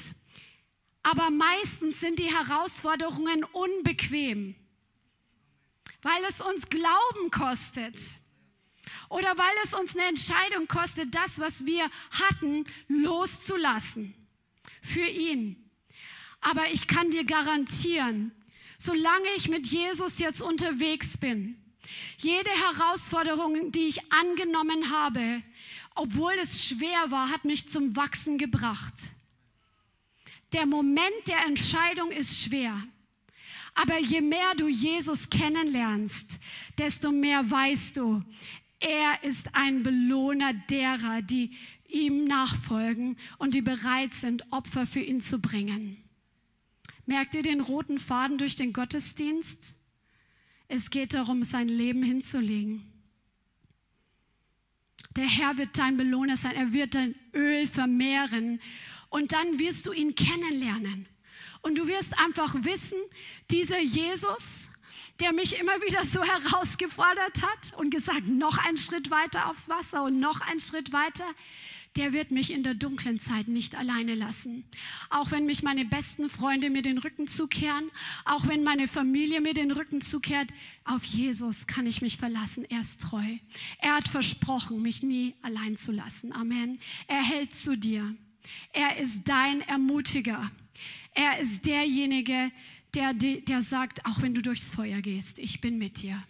[1.01, 4.53] Aber meistens sind die Herausforderungen unbequem,
[6.03, 7.97] weil es uns Glauben kostet
[9.09, 14.13] oder weil es uns eine Entscheidung kostet, das, was wir hatten, loszulassen
[14.81, 15.69] für ihn.
[16.41, 18.31] Aber ich kann dir garantieren,
[18.77, 21.61] solange ich mit Jesus jetzt unterwegs bin,
[22.17, 25.41] jede Herausforderung, die ich angenommen habe,
[25.95, 28.93] obwohl es schwer war, hat mich zum Wachsen gebracht.
[30.53, 32.83] Der Moment der Entscheidung ist schwer.
[33.73, 36.39] Aber je mehr du Jesus kennenlernst,
[36.77, 38.23] desto mehr weißt du,
[38.79, 41.51] er ist ein Belohner derer, die
[41.87, 45.97] ihm nachfolgen und die bereit sind, Opfer für ihn zu bringen.
[47.05, 49.77] Merkt ihr den roten Faden durch den Gottesdienst?
[50.67, 52.83] Es geht darum, sein Leben hinzulegen.
[55.15, 58.59] Der Herr wird dein Belohner sein, er wird dein Öl vermehren
[59.09, 61.07] und dann wirst du ihn kennenlernen.
[61.61, 62.97] Und du wirst einfach wissen,
[63.49, 64.71] dieser Jesus,
[65.19, 70.03] der mich immer wieder so herausgefordert hat und gesagt, noch einen Schritt weiter aufs Wasser
[70.03, 71.25] und noch einen Schritt weiter,
[71.95, 74.65] der wird mich in der dunklen Zeit nicht alleine lassen.
[75.09, 77.89] Auch wenn mich meine besten Freunde mir den Rücken zukehren,
[78.25, 80.49] auch wenn meine Familie mir den Rücken zukehrt,
[80.83, 82.65] auf Jesus kann ich mich verlassen.
[82.69, 83.37] Er ist treu.
[83.79, 86.33] Er hat versprochen, mich nie allein zu lassen.
[86.33, 86.79] Amen.
[87.07, 88.13] Er hält zu dir.
[88.73, 90.51] Er ist dein Ermutiger.
[91.13, 92.51] Er ist derjenige,
[92.95, 96.23] der, der sagt, auch wenn du durchs Feuer gehst, ich bin mit dir.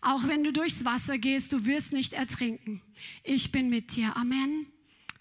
[0.00, 2.82] Auch wenn du durchs Wasser gehst, du wirst nicht ertrinken.
[3.22, 4.16] Ich bin mit dir.
[4.16, 4.66] Amen.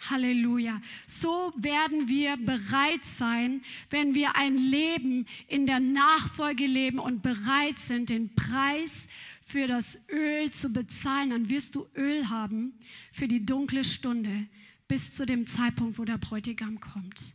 [0.09, 0.81] Halleluja.
[1.05, 7.77] So werden wir bereit sein, wenn wir ein Leben in der Nachfolge leben und bereit
[7.77, 9.07] sind, den Preis
[9.43, 11.29] für das Öl zu bezahlen.
[11.29, 12.73] Dann wirst du Öl haben
[13.11, 14.47] für die dunkle Stunde
[14.87, 17.33] bis zu dem Zeitpunkt, wo der Bräutigam kommt.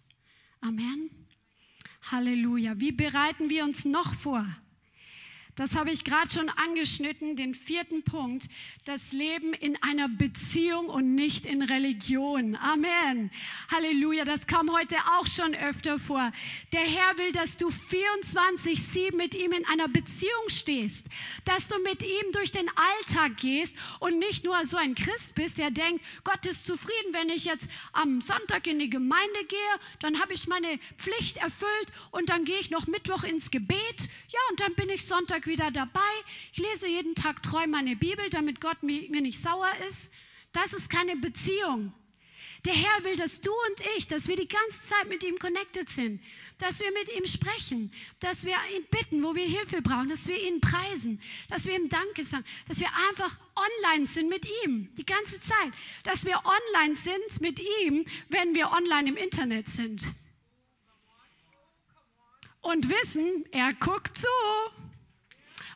[0.60, 1.10] Amen.
[2.10, 2.78] Halleluja.
[2.78, 4.46] Wie bereiten wir uns noch vor?
[5.56, 8.50] Das habe ich gerade schon angeschnitten, den vierten Punkt,
[8.84, 12.56] das Leben in einer Beziehung und nicht in Religion.
[12.56, 13.30] Amen.
[13.72, 16.30] Halleluja, das kam heute auch schon öfter vor.
[16.74, 21.06] Der Herr will, dass du 24-7 mit ihm in einer Beziehung stehst,
[21.46, 25.56] dass du mit ihm durch den Alltag gehst und nicht nur so ein Christ bist,
[25.56, 29.58] der denkt, Gott ist zufrieden, wenn ich jetzt am Sonntag in die Gemeinde gehe,
[30.00, 34.40] dann habe ich meine Pflicht erfüllt und dann gehe ich noch Mittwoch ins Gebet, ja,
[34.50, 36.00] und dann bin ich Sonntag wieder dabei.
[36.52, 40.10] Ich lese jeden Tag treu meine Bibel, damit Gott mir nicht sauer ist.
[40.52, 41.92] Das ist keine Beziehung.
[42.64, 45.88] Der Herr will, dass du und ich, dass wir die ganze Zeit mit ihm connected
[45.88, 46.20] sind,
[46.58, 50.42] dass wir mit ihm sprechen, dass wir ihn bitten, wo wir Hilfe brauchen, dass wir
[50.42, 55.06] ihn preisen, dass wir ihm Danke sagen, dass wir einfach online sind mit ihm die
[55.06, 60.02] ganze Zeit, dass wir online sind mit ihm, wenn wir online im Internet sind.
[62.62, 64.28] Und wissen, er guckt zu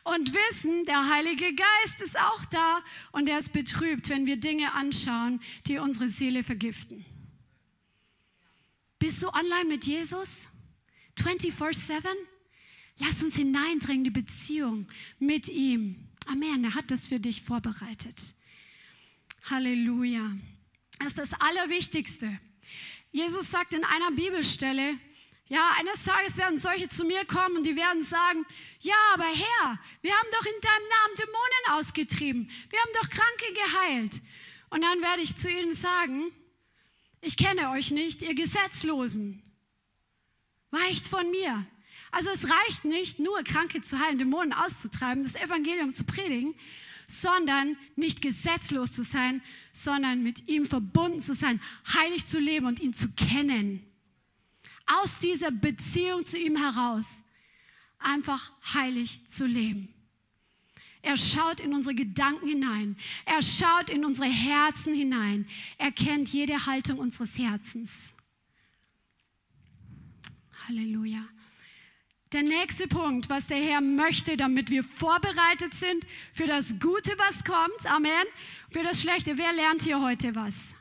[0.03, 4.73] und wissen, der Heilige Geist ist auch da und er ist betrübt, wenn wir Dinge
[4.73, 7.05] anschauen, die unsere Seele vergiften.
[8.99, 10.49] Bist du online mit Jesus?
[11.17, 12.07] 24/7?
[12.99, 14.87] Lass uns hineindringen, die Beziehung
[15.19, 16.07] mit ihm.
[16.27, 18.35] Amen, er hat das für dich vorbereitet.
[19.49, 20.35] Halleluja.
[20.99, 22.39] Das ist das Allerwichtigste.
[23.11, 24.97] Jesus sagt in einer Bibelstelle,
[25.51, 28.45] ja, eines Tages werden solche zu mir kommen und die werden sagen,
[28.79, 32.49] ja, aber Herr, wir haben doch in deinem Namen Dämonen ausgetrieben.
[32.69, 34.21] Wir haben doch Kranke geheilt.
[34.69, 36.31] Und dann werde ich zu ihnen sagen,
[37.19, 39.43] ich kenne euch nicht, ihr Gesetzlosen.
[40.69, 41.65] Weicht von mir.
[42.11, 46.55] Also es reicht nicht, nur Kranke zu heilen, Dämonen auszutreiben, das Evangelium zu predigen,
[47.07, 51.59] sondern nicht gesetzlos zu sein, sondern mit ihm verbunden zu sein,
[51.93, 53.90] heilig zu leben und ihn zu kennen
[54.99, 57.23] aus dieser Beziehung zu ihm heraus
[57.99, 59.93] einfach heilig zu leben.
[61.03, 62.95] Er schaut in unsere Gedanken hinein.
[63.25, 65.47] Er schaut in unsere Herzen hinein.
[65.77, 68.13] Er kennt jede Haltung unseres Herzens.
[70.67, 71.27] Halleluja.
[72.33, 77.43] Der nächste Punkt, was der Herr möchte, damit wir vorbereitet sind für das Gute, was
[77.43, 77.85] kommt.
[77.91, 78.25] Amen.
[78.69, 79.37] Für das Schlechte.
[79.37, 80.75] Wer lernt hier heute was?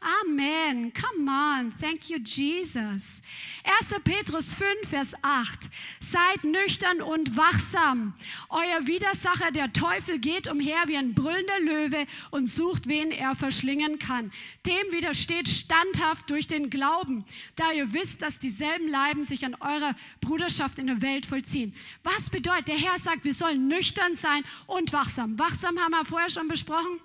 [0.00, 0.92] Amen.
[0.92, 1.72] Come on.
[1.80, 3.22] Thank you, Jesus.
[3.64, 4.02] 1.
[4.04, 5.70] Petrus 5, Vers 8.
[6.00, 8.14] Seid nüchtern und wachsam.
[8.48, 13.98] Euer Widersacher, der Teufel, geht umher wie ein brüllender Löwe und sucht, wen er verschlingen
[13.98, 14.32] kann.
[14.66, 17.24] Dem widersteht standhaft durch den Glauben,
[17.56, 21.74] da ihr wisst, dass dieselben Leiben sich an eurer Bruderschaft in der Welt vollziehen.
[22.02, 25.38] Was bedeutet, der Herr sagt, wir sollen nüchtern sein und wachsam.
[25.38, 27.00] Wachsam haben wir vorher schon besprochen.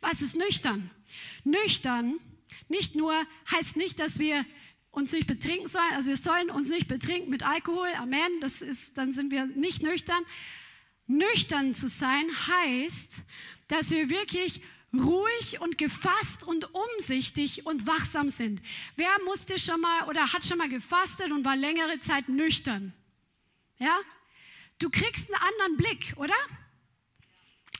[0.00, 0.90] Was ist nüchtern?
[1.46, 2.18] Nüchtern
[2.68, 3.14] nicht nur
[3.50, 4.44] heißt nicht, dass wir
[4.90, 8.98] uns nicht betrinken sollen, also wir sollen uns nicht betrinken mit Alkohol, Amen, das ist,
[8.98, 10.22] dann sind wir nicht nüchtern.
[11.06, 13.22] Nüchtern zu sein heißt,
[13.68, 18.60] dass wir wirklich ruhig und gefasst und umsichtig und wachsam sind.
[18.96, 22.92] Wer musste schon mal oder hat schon mal gefastet und war längere Zeit nüchtern?
[23.78, 23.98] Ja?
[24.78, 26.34] Du kriegst einen anderen Blick, oder?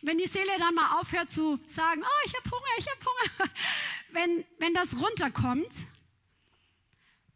[0.03, 3.51] Wenn die Seele dann mal aufhört zu sagen, oh, ich habe Hunger, ich habe Hunger,
[4.13, 5.87] wenn, wenn das runterkommt,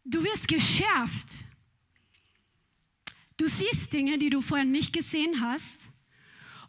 [0.05, 1.45] du wirst geschärft.
[3.37, 5.89] Du siehst Dinge, die du vorher nicht gesehen hast.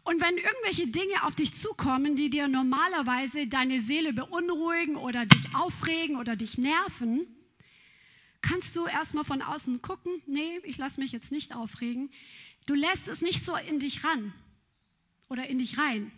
[0.03, 5.55] Und wenn irgendwelche Dinge auf dich zukommen, die dir normalerweise deine Seele beunruhigen oder dich
[5.55, 7.27] aufregen oder dich nerven,
[8.41, 12.11] kannst du erstmal von außen gucken, nee, ich lasse mich jetzt nicht aufregen.
[12.65, 14.33] Du lässt es nicht so in dich ran
[15.29, 16.11] oder in dich rein.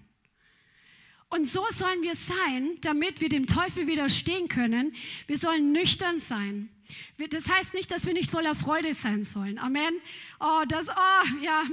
[1.30, 4.96] Und so sollen wir sein, damit wir dem Teufel widerstehen können.
[5.28, 6.70] Wir sollen nüchtern sein.
[7.18, 9.58] Das heißt nicht, dass wir nicht voller Freude sein sollen.
[9.58, 9.96] Amen.
[10.40, 11.64] Oh, das, oh, ja.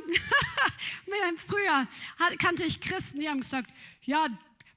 [1.46, 1.86] Früher
[2.38, 3.70] kannte ich Christen, die haben gesagt,
[4.04, 4.26] ja,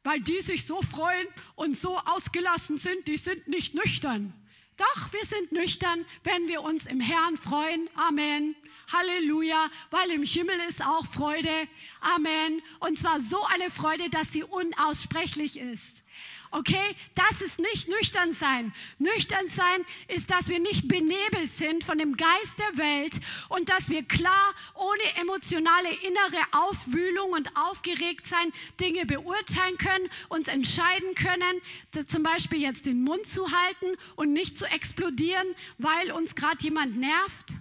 [0.03, 4.33] weil die sich so freuen und so ausgelassen sind, die sind nicht nüchtern.
[4.77, 7.89] Doch, wir sind nüchtern, wenn wir uns im Herrn freuen.
[7.95, 8.55] Amen.
[8.91, 11.67] Halleluja, weil im Himmel ist auch Freude.
[12.01, 12.61] Amen.
[12.79, 16.03] Und zwar so eine Freude, dass sie unaussprechlich ist.
[16.51, 18.73] Okay, das ist nicht nüchtern sein.
[18.97, 23.19] Nüchtern sein ist, dass wir nicht benebelt sind von dem Geist der Welt
[23.49, 30.47] und dass wir klar, ohne emotionale innere Aufwühlung und aufgeregt sein, Dinge beurteilen können, uns
[30.47, 31.61] entscheiden können,
[32.07, 36.95] zum Beispiel jetzt den Mund zu halten und nicht zu explodieren, weil uns gerade jemand
[36.95, 37.55] nervt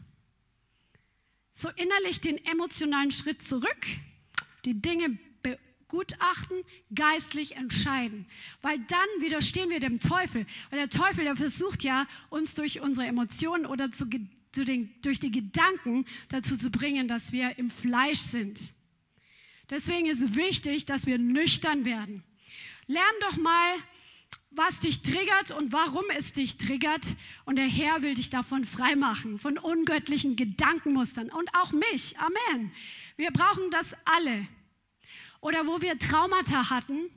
[1.64, 3.86] so innerlich den emotionalen Schritt zurück,
[4.66, 6.62] die Dinge begutachten,
[6.94, 8.26] geistlich entscheiden.
[8.60, 10.44] Weil dann widerstehen wir dem Teufel.
[10.68, 14.04] Weil der Teufel, der versucht ja, uns durch unsere Emotionen oder zu,
[14.52, 18.74] zu den, durch die Gedanken dazu zu bringen, dass wir im Fleisch sind.
[19.70, 22.22] Deswegen ist es wichtig, dass wir nüchtern werden.
[22.86, 23.74] Lern doch mal
[24.56, 27.16] was dich triggert und warum es dich triggert.
[27.44, 32.18] Und der Herr will dich davon freimachen, von ungöttlichen Gedankenmustern und auch mich.
[32.18, 32.72] Amen.
[33.16, 34.46] Wir brauchen das alle.
[35.40, 37.10] Oder wo wir Traumata hatten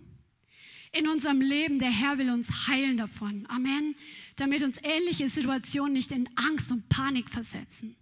[0.91, 3.45] in unserem Leben, der Herr will uns heilen davon.
[3.49, 3.95] Amen.
[4.35, 7.95] Damit uns ähnliche Situationen nicht in Angst und Panik versetzen.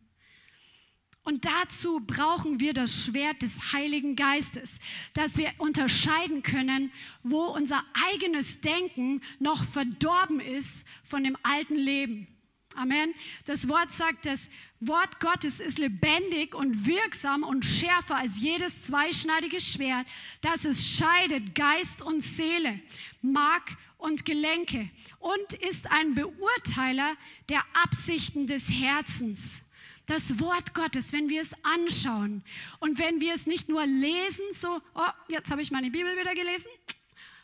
[1.26, 4.80] Und dazu brauchen wir das Schwert des Heiligen Geistes,
[5.16, 6.92] dass wir unterscheiden können,
[7.24, 12.28] wo unser eigenes Denken noch verdorben ist von dem alten Leben.
[12.76, 13.16] Amen.
[13.46, 14.50] Das Wort sagt, das
[14.80, 20.06] Wort Gottes ist lebendig und wirksam und schärfer als jedes zweischneidige Schwert,
[20.42, 22.80] das es scheidet Geist und Seele,
[23.24, 27.16] Mark und Gelenke und ist ein Beurteiler
[27.50, 29.65] der Absichten des Herzens
[30.06, 32.44] das Wort Gottes, wenn wir es anschauen
[32.80, 36.36] und wenn wir es nicht nur lesen, so, oh, jetzt habe ich meine Bibel wieder
[36.36, 36.70] gelesen,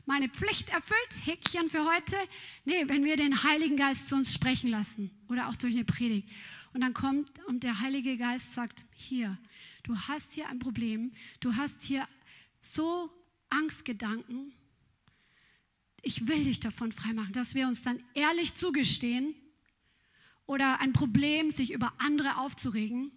[0.06, 2.16] meine Pflicht erfüllt, Häkchen für heute.
[2.66, 6.30] Nee, wenn wir den Heiligen Geist zu uns sprechen lassen oder auch durch eine Predigt.
[6.74, 9.38] Und dann kommt und der Heilige Geist sagt, hier,
[9.84, 12.08] du hast hier ein Problem, du hast hier
[12.60, 13.12] so
[13.50, 14.54] Angstgedanken.
[16.02, 19.36] Ich will dich davon freimachen, dass wir uns dann ehrlich zugestehen,
[20.52, 23.10] oder ein Problem, sich über andere aufzuregen,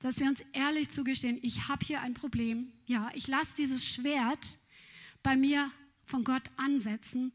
[0.00, 2.72] dass wir uns ehrlich zugestehen, ich habe hier ein Problem.
[2.86, 4.58] Ja, ich lasse dieses Schwert
[5.22, 5.70] bei mir
[6.06, 7.32] von Gott ansetzen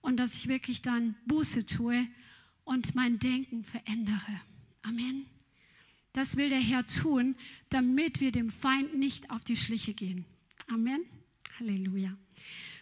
[0.00, 2.06] und dass ich wirklich dann Buße tue
[2.62, 4.40] und mein Denken verändere.
[4.82, 5.26] Amen.
[6.12, 7.34] Das will der Herr tun,
[7.68, 10.24] damit wir dem Feind nicht auf die Schliche gehen.
[10.68, 11.04] Amen.
[11.58, 12.16] Halleluja.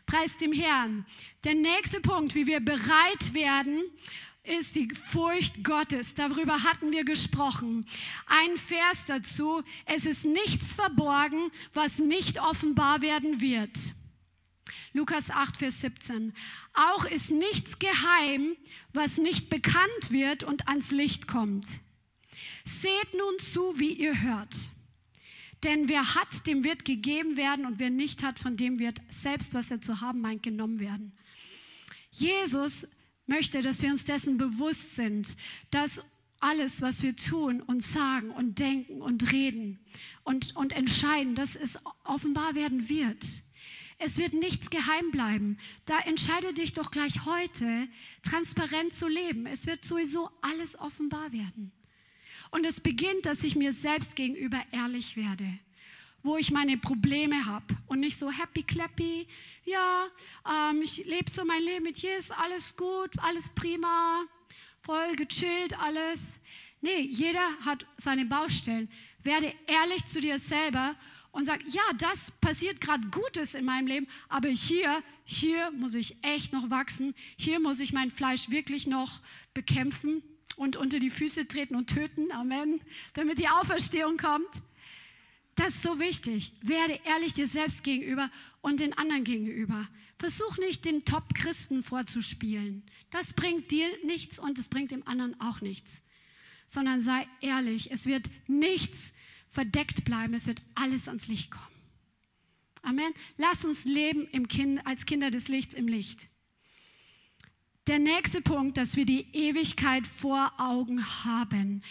[0.05, 1.07] Preis dem Herrn.
[1.43, 3.83] Der nächste Punkt, wie wir bereit werden
[4.45, 6.15] ist die Furcht Gottes.
[6.15, 7.87] Darüber hatten wir gesprochen.
[8.27, 9.63] Ein Vers dazu.
[9.87, 13.95] Es ist nichts verborgen, was nicht offenbar werden wird.
[14.93, 16.35] Lukas 8, Vers 17.
[16.75, 18.57] Auch ist nichts geheim,
[18.93, 21.67] was nicht bekannt wird und ans Licht kommt.
[22.65, 24.55] Seht nun zu, wie ihr hört.
[25.65, 29.55] Denn wer hat, dem wird gegeben werden und wer nicht hat, von dem wird selbst,
[29.55, 31.17] was er zu haben meint, genommen werden.
[32.11, 32.87] Jesus
[33.27, 35.37] möchte, dass wir uns dessen bewusst sind,
[35.71, 36.03] dass
[36.41, 39.79] alles, was wir tun und sagen und denken und reden
[40.25, 43.25] und, und entscheiden, dass es offenbar werden wird.
[43.99, 45.57] Es wird nichts geheim bleiben.
[45.87, 47.89] Da entscheide dich doch gleich heute,
[48.23, 49.47] transparent zu leben.
[49.47, 51.73] Es wird sowieso alles offenbar werden.
[52.51, 55.59] Und es beginnt, dass ich mir selbst gegenüber ehrlich werde,
[56.25, 59.29] wo ich meine Probleme habe und nicht so happy clappy,
[59.65, 60.07] ja,
[60.51, 64.25] ähm, ich lebe so mein Leben mit Jesus, alles gut, alles prima,
[64.81, 66.41] voll gechillt, alles.
[66.81, 68.91] Nee, jeder hat seine Baustellen.
[69.23, 70.97] Werde ehrlich zu dir selber
[71.31, 76.17] und sag, ja, das passiert gerade Gutes in meinem Leben, aber hier, hier muss ich
[76.23, 77.15] echt noch wachsen.
[77.37, 79.21] Hier muss ich mein Fleisch wirklich noch
[79.53, 80.23] bekämpfen
[80.57, 82.33] und unter die Füße treten und töten.
[82.33, 82.81] Amen.
[83.13, 84.49] Damit die Auferstehung kommt.
[85.55, 86.53] Das ist so wichtig.
[86.63, 88.31] Werde ehrlich dir selbst gegenüber
[88.61, 89.89] und den anderen gegenüber.
[90.19, 92.83] Versuch nicht, den Top-Christen vorzuspielen.
[93.11, 96.03] Das bringt dir nichts und es bringt dem anderen auch nichts.
[96.67, 97.91] Sondern sei ehrlich.
[97.93, 99.13] Es wird nichts
[99.49, 100.35] verdeckt bleiben.
[100.35, 101.65] Es wird alles ans Licht kommen.
[102.83, 103.15] Amen.
[103.39, 106.29] Lass uns leben kind, als Kinder des Lichts im Licht.
[107.87, 111.83] Der nächste Punkt, dass wir die Ewigkeit vor Augen haben.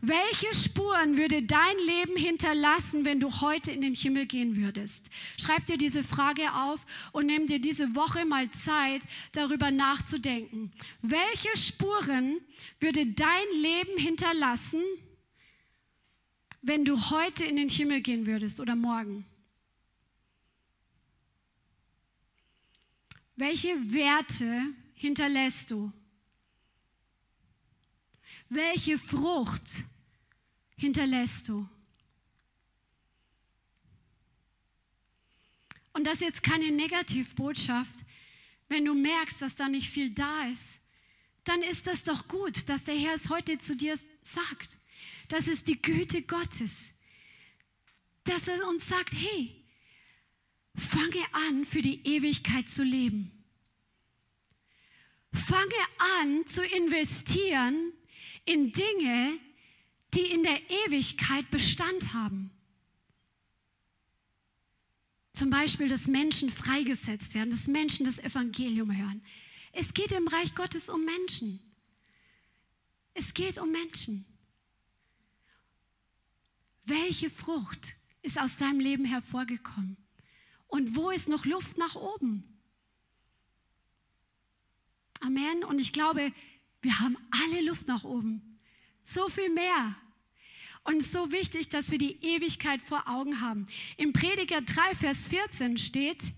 [0.00, 5.10] Welche Spuren würde dein Leben hinterlassen, wenn du heute in den Himmel gehen würdest?
[5.36, 10.72] Schreib dir diese Frage auf und nimm dir diese Woche mal Zeit, darüber nachzudenken.
[11.02, 12.40] Welche Spuren
[12.78, 14.82] würde dein Leben hinterlassen,
[16.62, 19.24] wenn du heute in den Himmel gehen würdest oder morgen?
[23.36, 25.92] Welche Werte hinterlässt du?
[28.48, 29.84] Welche Frucht
[30.76, 31.68] hinterlässt du?
[35.92, 38.04] Und das ist jetzt keine Negativbotschaft.
[38.68, 40.80] Wenn du merkst, dass da nicht viel da ist,
[41.44, 44.78] dann ist das doch gut, dass der Herr es heute zu dir sagt.
[45.28, 46.92] Das ist die Güte Gottes.
[48.24, 49.64] Dass er uns sagt, hey,
[50.74, 53.41] fange an, für die Ewigkeit zu leben.
[55.32, 55.74] Fange
[56.20, 57.92] an zu investieren
[58.44, 59.38] in Dinge,
[60.14, 62.50] die in der Ewigkeit Bestand haben.
[65.32, 69.22] Zum Beispiel, dass Menschen freigesetzt werden, dass Menschen das Evangelium hören.
[69.72, 71.60] Es geht im Reich Gottes um Menschen.
[73.14, 74.26] Es geht um Menschen.
[76.84, 79.96] Welche Frucht ist aus deinem Leben hervorgekommen?
[80.66, 82.51] Und wo ist noch Luft nach oben?
[85.24, 85.64] Amen.
[85.64, 86.32] Und ich glaube,
[86.80, 88.58] wir haben alle Luft nach oben.
[89.02, 89.94] So viel mehr.
[90.84, 93.66] Und so wichtig, dass wir die Ewigkeit vor Augen haben.
[93.96, 96.32] Im Prediger 3, Vers 14 steht,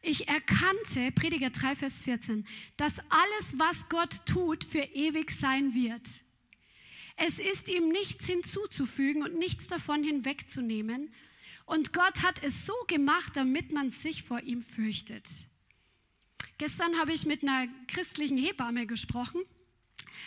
[0.00, 2.46] ich erkannte, Prediger 3, Vers 14,
[2.76, 6.08] dass alles, was Gott tut, für ewig sein wird.
[7.16, 11.12] Es ist ihm nichts hinzuzufügen und nichts davon hinwegzunehmen.
[11.66, 15.28] Und Gott hat es so gemacht, damit man sich vor ihm fürchtet.
[16.58, 19.42] Gestern habe ich mit einer christlichen Hebamme gesprochen,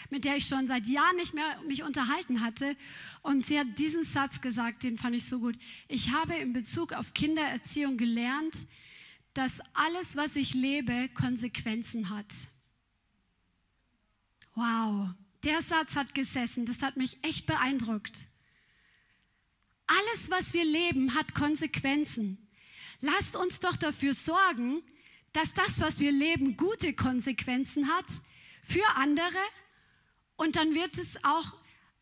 [0.09, 2.75] mit der ich schon seit Jahren nicht mehr mich unterhalten hatte.
[3.21, 5.57] Und sie hat diesen Satz gesagt, den fand ich so gut.
[5.88, 8.67] Ich habe in Bezug auf Kindererziehung gelernt,
[9.34, 12.34] dass alles, was ich lebe, Konsequenzen hat.
[14.55, 15.09] Wow,
[15.43, 18.28] der Satz hat gesessen, das hat mich echt beeindruckt.
[19.86, 22.49] Alles, was wir leben, hat Konsequenzen.
[22.99, 24.82] Lasst uns doch dafür sorgen,
[25.34, 28.07] dass das, was wir leben, gute Konsequenzen hat
[28.63, 29.38] für andere
[30.36, 31.53] und dann wird es auch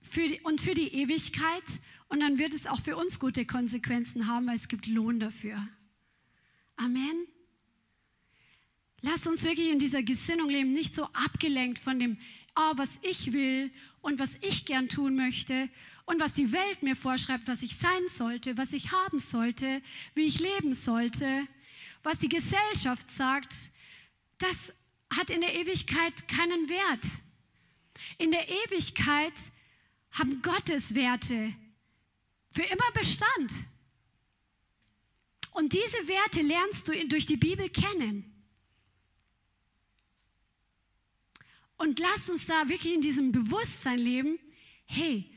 [0.01, 1.63] für die, und für die Ewigkeit
[2.09, 5.67] und dann wird es auch für uns gute Konsequenzen haben, weil es gibt Lohn dafür.
[6.77, 7.27] Amen.
[9.01, 12.17] Lass uns wirklich in dieser Gesinnung leben, nicht so abgelenkt von dem
[12.55, 13.71] oh, was ich will
[14.01, 15.69] und was ich gern tun möchte
[16.05, 19.81] und was die Welt mir vorschreibt, was ich sein sollte, was ich haben sollte,
[20.13, 21.47] wie ich leben sollte,
[22.05, 23.71] was die Gesellschaft sagt,
[24.37, 24.73] das
[25.13, 27.05] hat in der Ewigkeit keinen Wert.
[28.19, 29.33] In der Ewigkeit
[30.11, 31.53] haben Gottes Werte
[32.49, 33.51] für immer Bestand.
[35.51, 38.31] Und diese Werte lernst du durch die Bibel kennen.
[41.77, 44.39] Und lass uns da wirklich in diesem Bewusstsein leben,
[44.85, 45.29] hey,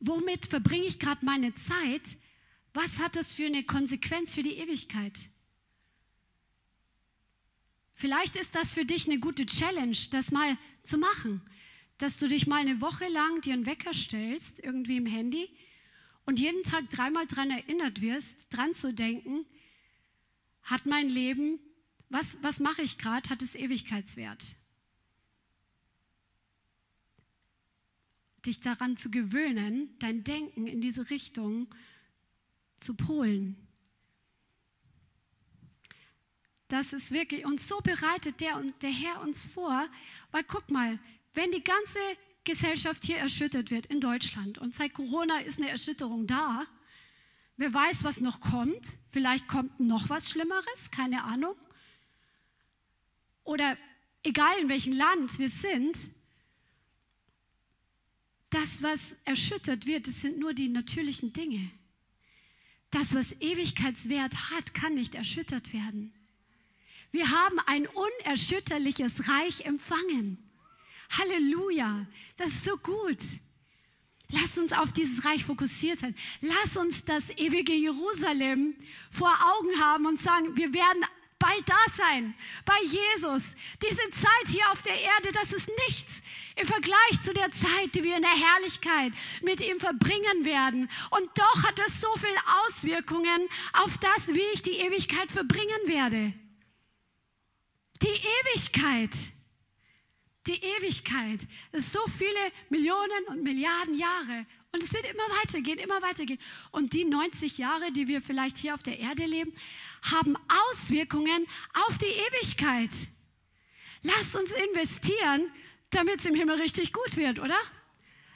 [0.00, 2.16] womit verbringe ich gerade meine Zeit?
[2.72, 5.28] Was hat das für eine Konsequenz für die Ewigkeit?
[8.02, 11.40] Vielleicht ist das für dich eine gute Challenge, das mal zu machen,
[11.98, 15.48] dass du dich mal eine Woche lang dir einen Wecker stellst, irgendwie im Handy,
[16.26, 19.46] und jeden Tag dreimal daran erinnert wirst, dran zu denken,
[20.64, 21.60] hat mein Leben
[22.08, 24.56] was, was mache ich gerade, hat es Ewigkeitswert.
[28.44, 31.72] Dich daran zu gewöhnen, dein Denken in diese Richtung
[32.78, 33.68] zu polen.
[36.72, 39.86] Das ist wirklich, und so bereitet der, der Herr uns vor,
[40.30, 40.98] weil guck mal,
[41.34, 41.98] wenn die ganze
[42.44, 46.66] Gesellschaft hier erschüttert wird in Deutschland und seit Corona ist eine Erschütterung da,
[47.58, 51.56] wer weiß, was noch kommt, vielleicht kommt noch was Schlimmeres, keine Ahnung.
[53.44, 53.76] Oder
[54.22, 56.10] egal in welchem Land wir sind,
[58.48, 61.70] das, was erschüttert wird, das sind nur die natürlichen Dinge.
[62.90, 66.14] Das, was Ewigkeitswert hat, kann nicht erschüttert werden.
[67.12, 70.38] Wir haben ein unerschütterliches Reich empfangen.
[71.18, 72.06] Halleluja,
[72.36, 73.22] das ist so gut.
[74.30, 76.14] Lass uns auf dieses Reich fokussiert sein.
[76.40, 78.74] Lass uns das ewige Jerusalem
[79.10, 81.04] vor Augen haben und sagen, wir werden
[81.38, 82.34] bald da sein
[82.64, 83.56] bei Jesus.
[83.82, 86.22] Diese Zeit hier auf der Erde, das ist nichts
[86.56, 90.88] im Vergleich zu der Zeit, die wir in der Herrlichkeit mit ihm verbringen werden.
[91.10, 96.32] Und doch hat es so viele Auswirkungen auf das, wie ich die Ewigkeit verbringen werde.
[98.02, 99.10] Die Ewigkeit.
[100.46, 101.40] Die Ewigkeit.
[101.70, 104.44] Das ist so viele Millionen und Milliarden Jahre.
[104.72, 106.40] Und es wird immer weitergehen, immer weitergehen.
[106.72, 109.52] Und die 90 Jahre, die wir vielleicht hier auf der Erde leben,
[110.02, 110.36] haben
[110.70, 111.46] Auswirkungen
[111.86, 112.90] auf die Ewigkeit.
[114.02, 115.52] Lasst uns investieren,
[115.90, 117.58] damit es im Himmel richtig gut wird, oder?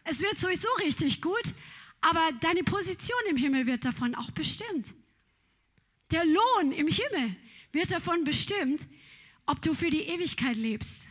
[0.04, 1.54] Es wird sowieso richtig gut,
[2.00, 4.94] aber deine Position im Himmel wird davon auch bestimmt.
[6.12, 7.34] Der Lohn im Himmel
[7.72, 8.86] wird davon bestimmt,
[9.46, 11.06] ob du für die Ewigkeit lebst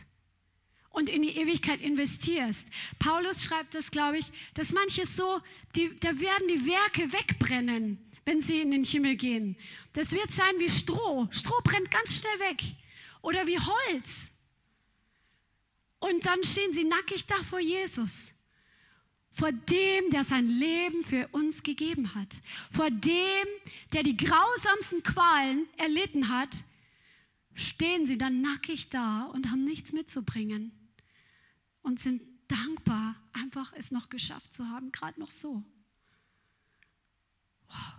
[0.96, 2.68] und in die Ewigkeit investierst.
[2.98, 5.40] Paulus schreibt das, glaube ich, dass manche so,
[5.74, 9.56] die, da werden die Werke wegbrennen, wenn sie in den Himmel gehen.
[9.92, 11.28] Das wird sein wie Stroh.
[11.30, 12.62] Stroh brennt ganz schnell weg.
[13.20, 14.32] Oder wie Holz.
[15.98, 18.32] Und dann stehen sie nackig da vor Jesus.
[19.32, 22.36] Vor dem, der sein Leben für uns gegeben hat.
[22.70, 23.46] Vor dem,
[23.92, 26.64] der die grausamsten Qualen erlitten hat
[27.56, 30.70] stehen sie dann nackig da und haben nichts mitzubringen
[31.82, 35.64] und sind dankbar, einfach es noch geschafft zu haben, gerade noch so.
[37.68, 37.94] Wow.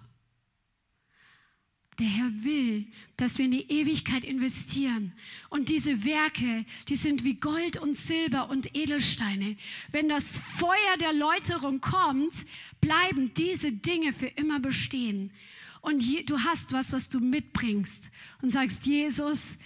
[1.99, 2.85] Der Herr will,
[3.17, 5.13] dass wir in die Ewigkeit investieren.
[5.49, 9.57] Und diese Werke, die sind wie Gold und Silber und Edelsteine.
[9.91, 12.45] Wenn das Feuer der Läuterung kommt,
[12.81, 15.33] bleiben diese Dinge für immer bestehen
[15.87, 18.11] und je, du hast was, was du mitbringst
[18.41, 19.57] und sagst, Jesus,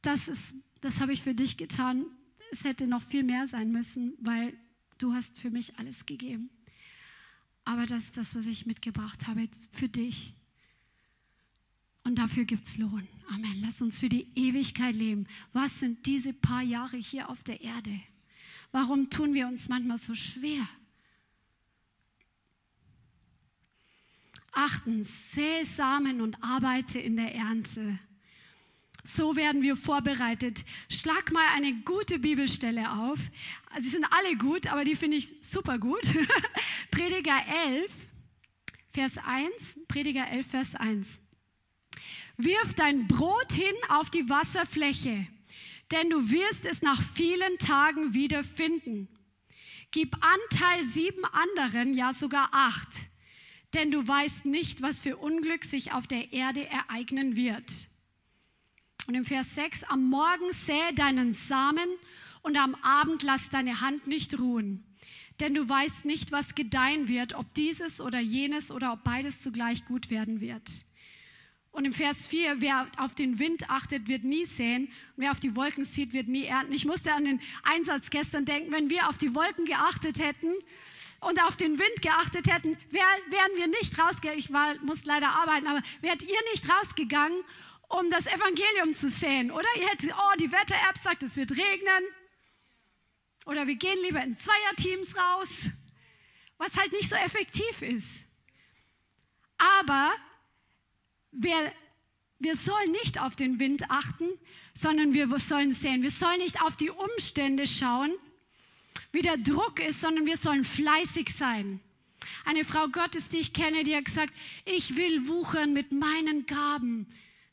[0.00, 2.06] das, das habe ich für dich getan.
[2.50, 4.58] Es hätte noch viel mehr sein müssen, weil
[4.96, 6.48] du hast für mich alles gegeben.
[7.66, 10.32] Aber das ist das, was ich mitgebracht habe für dich.
[12.04, 13.06] Und dafür gibt es Lohn.
[13.28, 13.60] Amen.
[13.60, 15.26] Lass uns für die Ewigkeit leben.
[15.52, 18.00] Was sind diese paar Jahre hier auf der Erde?
[18.72, 20.66] Warum tun wir uns manchmal so schwer?
[24.56, 27.98] Achtens, säe Samen und arbeite in der Ernte.
[29.04, 30.64] So werden wir vorbereitet.
[30.88, 33.18] Schlag mal eine gute Bibelstelle auf.
[33.78, 36.00] Sie sind alle gut, aber die finde ich super gut.
[36.90, 37.38] Prediger
[37.68, 37.92] 11,
[38.92, 39.80] Vers 1.
[39.88, 41.20] Prediger 11, Vers 1.
[42.38, 45.26] Wirf dein Brot hin auf die Wasserfläche,
[45.92, 49.08] denn du wirst es nach vielen Tagen wieder finden.
[49.90, 53.10] Gib Anteil sieben anderen, ja sogar acht
[53.74, 57.88] denn du weißt nicht, was für Unglück sich auf der Erde ereignen wird.
[59.06, 61.88] Und im Vers 6, am Morgen sähe deinen Samen
[62.42, 64.84] und am Abend lass deine Hand nicht ruhen.
[65.40, 69.84] Denn du weißt nicht, was gedeihen wird, ob dieses oder jenes oder ob beides zugleich
[69.84, 70.84] gut werden wird.
[71.76, 74.88] Und im Vers 4, wer auf den Wind achtet, wird nie säen.
[75.16, 76.72] Wer auf die Wolken sieht, wird nie ernten.
[76.72, 80.54] Ich musste an den Einsatz gestern denken, wenn wir auf die Wolken geachtet hätten,
[81.20, 84.38] und auf den Wind geachtet hätten, wär, wären wir nicht rausgegangen.
[84.38, 87.42] Ich war, muss leider arbeiten, aber wärt ihr nicht rausgegangen,
[87.88, 89.68] um das Evangelium zu sehen, oder?
[89.76, 92.04] Ihr hättet, oh, die Wetter-App sagt, es wird regnen.
[93.46, 95.66] Oder wir gehen lieber in Zweierteams raus,
[96.58, 98.24] was halt nicht so effektiv ist.
[99.56, 100.12] Aber
[101.30, 101.72] wir,
[102.38, 104.28] wir sollen nicht auf den Wind achten,
[104.74, 106.02] sondern wir sollen sehen.
[106.02, 108.14] Wir sollen nicht auf die Umstände schauen,
[109.16, 111.80] wie der Druck ist, sondern wir sollen fleißig sein.
[112.44, 114.34] Eine Frau Gottes, die ich kenne, die hat gesagt,
[114.66, 117.06] ich will wuchern mit meinen Gaben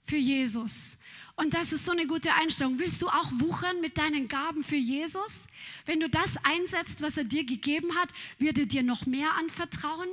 [0.04, 1.00] für Jesus.
[1.38, 2.80] Und das ist so eine gute Einstellung.
[2.80, 5.48] Willst du auch wuchern mit deinen Gaben für Jesus?
[5.86, 8.10] Wenn du das einsetzt, was er dir gegeben hat,
[8.40, 10.10] wird er dir noch mehr anvertrauen?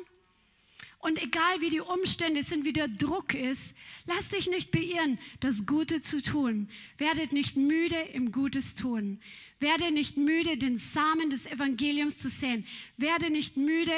[1.00, 3.74] Und egal wie die Umstände sind, wie der Druck ist,
[4.06, 6.68] lass dich nicht beirren, das Gute zu tun.
[6.96, 9.18] Werdet nicht müde im Gutes tun.
[9.60, 12.66] Werde nicht müde, den Samen des Evangeliums zu sehen.
[12.96, 13.92] Werde nicht müde,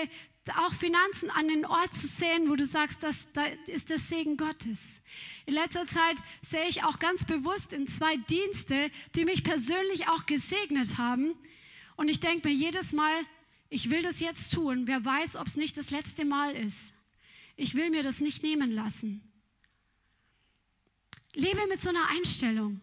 [0.57, 4.37] auch Finanzen an den Ort zu sehen, wo du sagst, das, da ist der Segen
[4.37, 5.01] Gottes.
[5.47, 10.27] In letzter Zeit sehe ich auch ganz bewusst in zwei Dienste, die mich persönlich auch
[10.27, 11.35] gesegnet haben.
[11.97, 13.15] Und ich denke mir jedes Mal,
[13.69, 14.87] ich will das jetzt tun.
[14.87, 16.95] Wer weiß, ob es nicht das letzte Mal ist.
[17.57, 19.23] Ich will mir das nicht nehmen lassen.
[21.35, 22.81] Lebe mit so einer Einstellung,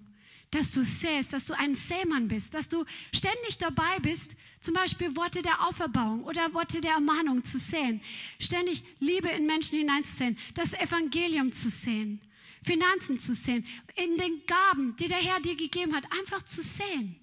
[0.51, 2.83] dass du säst, dass du ein Sämann bist, dass du
[3.13, 8.01] ständig dabei bist, zum Beispiel Worte der Auferbauung oder Worte der Ermahnung zu säen,
[8.39, 12.21] ständig Liebe in Menschen hineinzusehen, das Evangelium zu sehen,
[12.63, 17.15] Finanzen zu sehen, in den Gaben, die der Herr dir gegeben hat, einfach zu sehen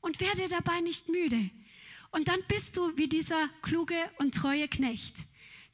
[0.00, 1.50] und werde dabei nicht müde.
[2.10, 5.18] Und dann bist du wie dieser kluge und treue Knecht,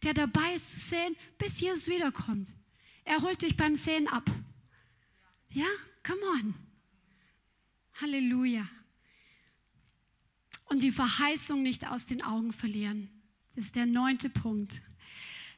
[0.03, 2.49] der dabei ist zu sehen, bis Jesus wiederkommt.
[3.05, 4.30] Er holt dich beim Sehen ab.
[5.51, 5.66] Ja,
[6.05, 6.72] come on.
[8.01, 8.68] Halleluja.
[10.66, 13.11] Und die Verheißung nicht aus den Augen verlieren.
[13.55, 14.80] Das ist der neunte Punkt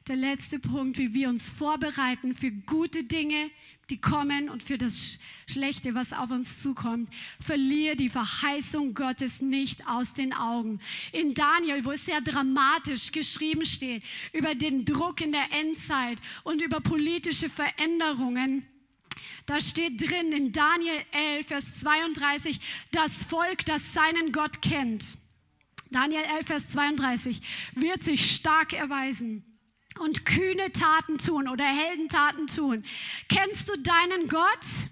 [0.07, 3.49] der letzte Punkt, wie wir uns vorbereiten für gute Dinge,
[3.89, 5.17] die kommen und für das
[5.47, 7.09] Schlechte, was auf uns zukommt.
[7.39, 10.79] Verliere die Verheißung Gottes nicht aus den Augen.
[11.11, 16.61] In Daniel, wo es sehr dramatisch geschrieben steht über den Druck in der Endzeit und
[16.61, 18.63] über politische Veränderungen,
[19.45, 22.59] da steht drin in Daniel 11, Vers 32,
[22.91, 25.17] das Volk, das seinen Gott kennt.
[25.91, 27.41] Daniel 11, Vers 32
[27.75, 29.43] wird sich stark erweisen
[29.99, 32.83] und kühne Taten tun oder Heldentaten tun.
[33.29, 34.89] Kennst du deinen Gott?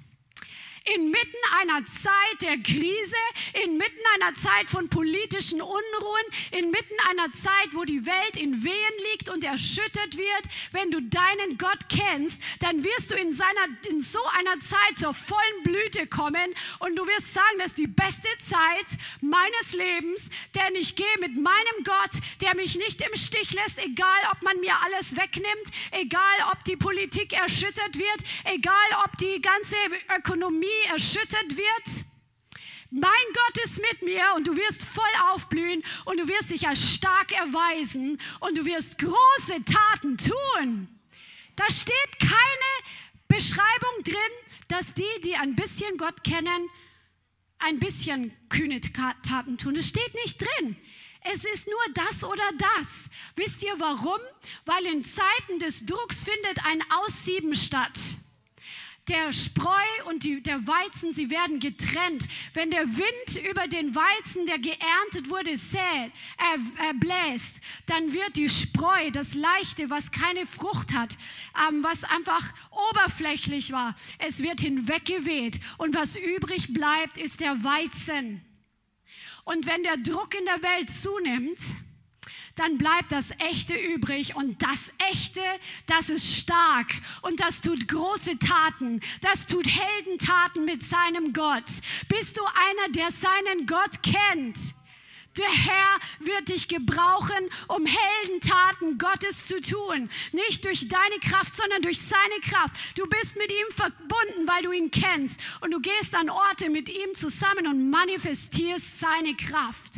[0.84, 3.16] Inmitten einer Zeit der Krise,
[3.64, 9.30] inmitten einer Zeit von politischen Unruhen, inmitten einer Zeit, wo die Welt in Wehen liegt
[9.30, 14.20] und erschüttert wird, wenn du deinen Gott kennst, dann wirst du in, seiner, in so
[14.38, 19.00] einer Zeit zur vollen Blüte kommen und du wirst sagen, das ist die beste Zeit
[19.22, 22.12] meines Lebens, denn ich gehe mit meinem Gott,
[22.42, 25.48] der mich nicht im Stich lässt, egal ob man mir alles wegnimmt,
[25.92, 28.74] egal ob die Politik erschüttert wird, egal
[29.06, 29.76] ob die ganze
[30.18, 32.06] Ökonomie erschüttert wird.
[32.96, 36.94] Mein Gott ist mit mir und du wirst voll aufblühen und du wirst dich als
[36.94, 40.88] stark erweisen und du wirst große Taten tun.
[41.56, 42.94] Da steht keine
[43.28, 44.16] Beschreibung drin,
[44.68, 46.70] dass die, die ein bisschen Gott kennen,
[47.58, 49.76] ein bisschen kühne Taten tun.
[49.76, 50.78] Es steht nicht drin.
[51.22, 52.48] Es ist nur das oder
[52.78, 53.10] das.
[53.36, 54.20] Wisst ihr warum?
[54.66, 57.98] Weil in Zeiten des Drucks findet ein Aussieben statt
[59.10, 59.72] der Spreu
[60.08, 62.28] und die, der Weizen, sie werden getrennt.
[62.54, 68.38] Wenn der Wind über den Weizen, der geerntet wurde, sät, äh, äh, bläst, dann wird
[68.38, 71.18] die Spreu, das Leichte, was keine Frucht hat,
[71.68, 72.54] ähm, was einfach
[72.92, 75.60] oberflächlich war, es wird hinweggeweht.
[75.78, 78.42] Und was übrig bleibt, ist der Weizen.
[79.44, 81.60] Und wenn der Druck in der Welt zunimmt,
[82.56, 85.42] dann bleibt das Echte übrig und das Echte,
[85.88, 86.88] das ist stark
[87.22, 91.66] und das tut große Taten, das tut Heldentaten mit seinem Gott.
[92.10, 94.76] Bist du einer, der seinen Gott kennt?
[95.38, 100.10] Der Herr wird dich gebrauchen, um Heldentaten Gottes zu tun.
[100.32, 102.76] Nicht durch deine Kraft, sondern durch seine Kraft.
[102.96, 105.40] Du bist mit ihm verbunden, weil du ihn kennst.
[105.62, 109.96] Und du gehst an Orte mit ihm zusammen und manifestierst seine Kraft.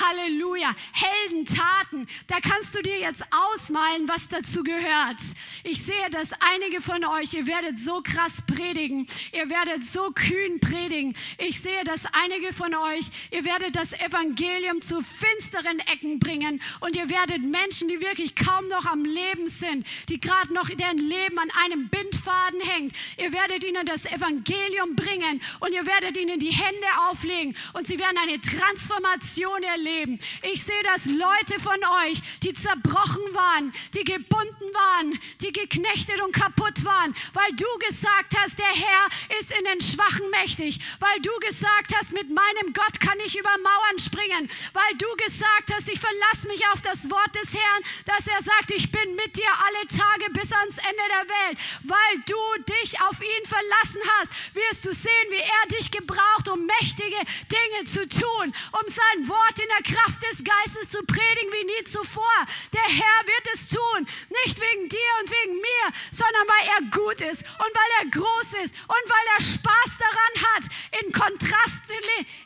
[0.00, 0.74] Halleluja.
[0.92, 2.06] Heldentaten.
[2.28, 5.18] Da kannst du dir jetzt ausmalen, was dazu gehört.
[5.64, 9.08] Ich sehe, dass einige von euch, ihr werdet so krass predigen.
[9.32, 11.16] Ihr werdet so kühn predigen.
[11.38, 16.60] Ich sehe, dass einige von euch, ihr werdet das Evangelium Leben zu finsteren Ecken bringen.
[16.80, 20.98] Und ihr werdet Menschen, die wirklich kaum noch am Leben sind, die gerade noch deren
[20.98, 26.38] Leben an einem Bindfaden hängt, ihr werdet ihnen das Evangelium bringen und ihr werdet ihnen
[26.38, 30.18] die Hände auflegen und sie werden eine Transformation erleben.
[30.42, 36.32] Ich sehe, dass Leute von euch, die zerbrochen waren, die gebunden waren, die geknechtet und
[36.32, 41.30] kaputt waren, weil du gesagt hast, der Herr ist in den Schwachen mächtig, weil du
[41.40, 46.00] gesagt hast, mit meinem Gott kann ich über Mauern springen, weil du gesagt hast, ich
[46.00, 49.86] verlasse mich auf das Wort des Herrn, dass er sagt, ich bin mit dir alle
[49.88, 51.58] Tage bis ans Ende der Welt.
[51.84, 56.66] Weil du dich auf ihn verlassen hast, wirst du sehen, wie er dich gebraucht, um
[56.66, 57.18] mächtige
[57.50, 61.84] Dinge zu tun, um sein Wort in der Kraft des Geistes zu predigen wie nie
[61.84, 62.36] zuvor.
[62.72, 64.06] Der Herr wird es tun,
[64.44, 68.64] nicht wegen dir und wegen mir, sondern weil er gut ist und weil er groß
[68.64, 70.64] ist und weil er Spaß daran hat,
[71.02, 71.82] in Kontrast,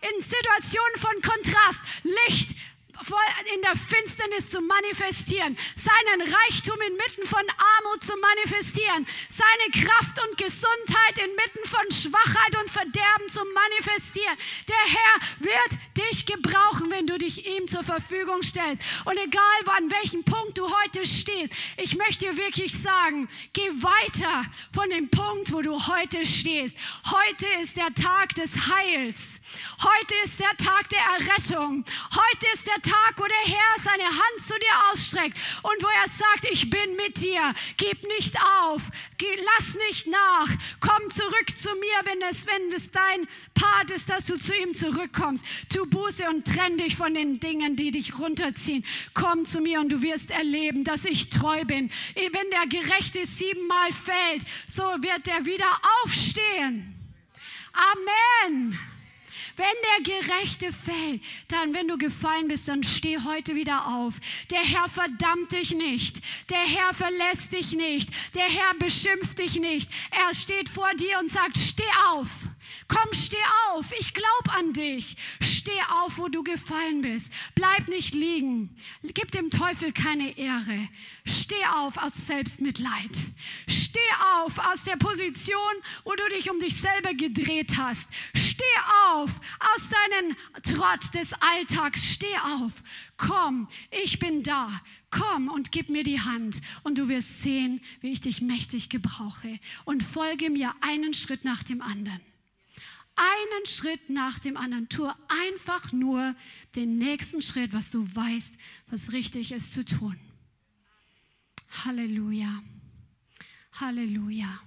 [0.00, 1.82] in Situationen von Kontrast
[2.26, 2.54] Licht
[3.54, 7.42] in der Finsternis zu manifestieren, seinen Reichtum inmitten von
[7.78, 14.36] Armut zu manifestieren, seine Kraft und Gesundheit inmitten von Schwachheit und Verderben zu manifestieren.
[14.68, 18.82] Der Herr wird dich gebrauchen, wenn du dich ihm zur Verfügung stellst.
[19.04, 19.40] Und egal
[19.76, 24.44] an welchem Punkt du heute stehst, ich möchte dir wirklich sagen, geh weiter
[24.74, 26.76] von dem Punkt, wo du heute stehst.
[27.10, 29.40] Heute ist der Tag des Heils.
[29.82, 31.84] Heute ist der Tag der Errettung.
[32.10, 32.89] Heute ist der Tag,
[33.20, 37.20] wo der Herr seine Hand zu dir ausstreckt und wo er sagt, ich bin mit
[37.20, 37.54] dir.
[37.76, 38.82] Gib nicht auf.
[39.58, 40.48] Lass nicht nach.
[40.80, 44.72] Komm zurück zu mir, wenn es, wenn es dein Part ist, dass du zu ihm
[44.72, 45.44] zurückkommst.
[45.68, 48.84] Tu Buße und trenn dich von den Dingen, die dich runterziehen.
[49.12, 51.90] Komm zu mir und du wirst erleben, dass ich treu bin.
[52.14, 55.70] Wenn der Gerechte siebenmal fällt, so wird er wieder
[56.02, 56.96] aufstehen.
[57.72, 58.78] Amen.
[59.56, 59.66] Wenn
[60.06, 64.14] der Gerechte fällt, dann, wenn du gefallen bist, dann steh heute wieder auf.
[64.50, 66.20] Der Herr verdammt dich nicht.
[66.50, 68.10] Der Herr verlässt dich nicht.
[68.34, 69.90] Der Herr beschimpft dich nicht.
[70.10, 71.82] Er steht vor dir und sagt, steh
[72.12, 72.28] auf.
[72.88, 73.36] Komm, steh
[73.70, 73.92] auf.
[73.98, 75.16] Ich glaube an dich.
[75.40, 77.32] Steh auf, wo du gefallen bist.
[77.54, 78.76] Bleib nicht liegen.
[79.02, 80.88] Gib dem Teufel keine Ehre.
[81.24, 83.16] Steh auf aus Selbstmitleid.
[83.68, 83.98] Steh
[84.34, 85.56] auf aus der Position,
[86.04, 88.08] wo du dich um dich selber gedreht hast.
[88.34, 88.64] Steh
[89.12, 89.30] auf
[89.74, 92.04] aus deinem Trott des Alltags.
[92.04, 92.72] Steh auf.
[93.16, 94.80] Komm, ich bin da.
[95.10, 99.58] Komm und gib mir die Hand und du wirst sehen, wie ich dich mächtig gebrauche.
[99.84, 102.20] Und folge mir einen Schritt nach dem anderen
[103.20, 104.88] einen Schritt nach dem anderen.
[104.88, 106.34] Tu einfach nur
[106.74, 108.56] den nächsten Schritt, was du weißt,
[108.88, 110.18] was richtig ist zu tun.
[111.84, 112.62] Halleluja.
[113.72, 114.60] Halleluja.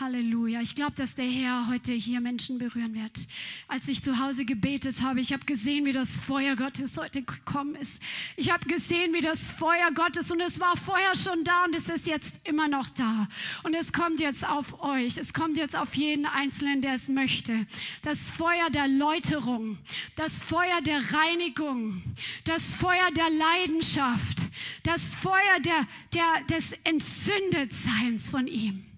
[0.00, 0.62] Halleluja.
[0.62, 3.28] Ich glaube, dass der Herr heute hier Menschen berühren wird.
[3.68, 7.74] Als ich zu Hause gebetet habe, ich habe gesehen, wie das Feuer Gottes heute gekommen
[7.74, 8.00] ist.
[8.36, 11.88] Ich habe gesehen, wie das Feuer Gottes, und es war vorher schon da und es
[11.88, 13.28] ist jetzt immer noch da.
[13.64, 15.18] Und es kommt jetzt auf euch.
[15.18, 17.66] Es kommt jetzt auf jeden Einzelnen, der es möchte.
[18.00, 19.78] Das Feuer der Läuterung,
[20.16, 22.02] das Feuer der Reinigung,
[22.44, 24.46] das Feuer der Leidenschaft,
[24.84, 28.91] das Feuer der, der, des Entzündetseins von ihm.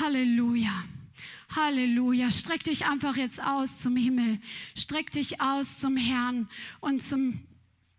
[0.00, 0.84] Halleluja.
[1.54, 2.30] Halleluja.
[2.30, 4.40] Streck dich einfach jetzt aus zum Himmel.
[4.76, 6.48] Streck dich aus zum Herrn
[6.80, 7.40] und zum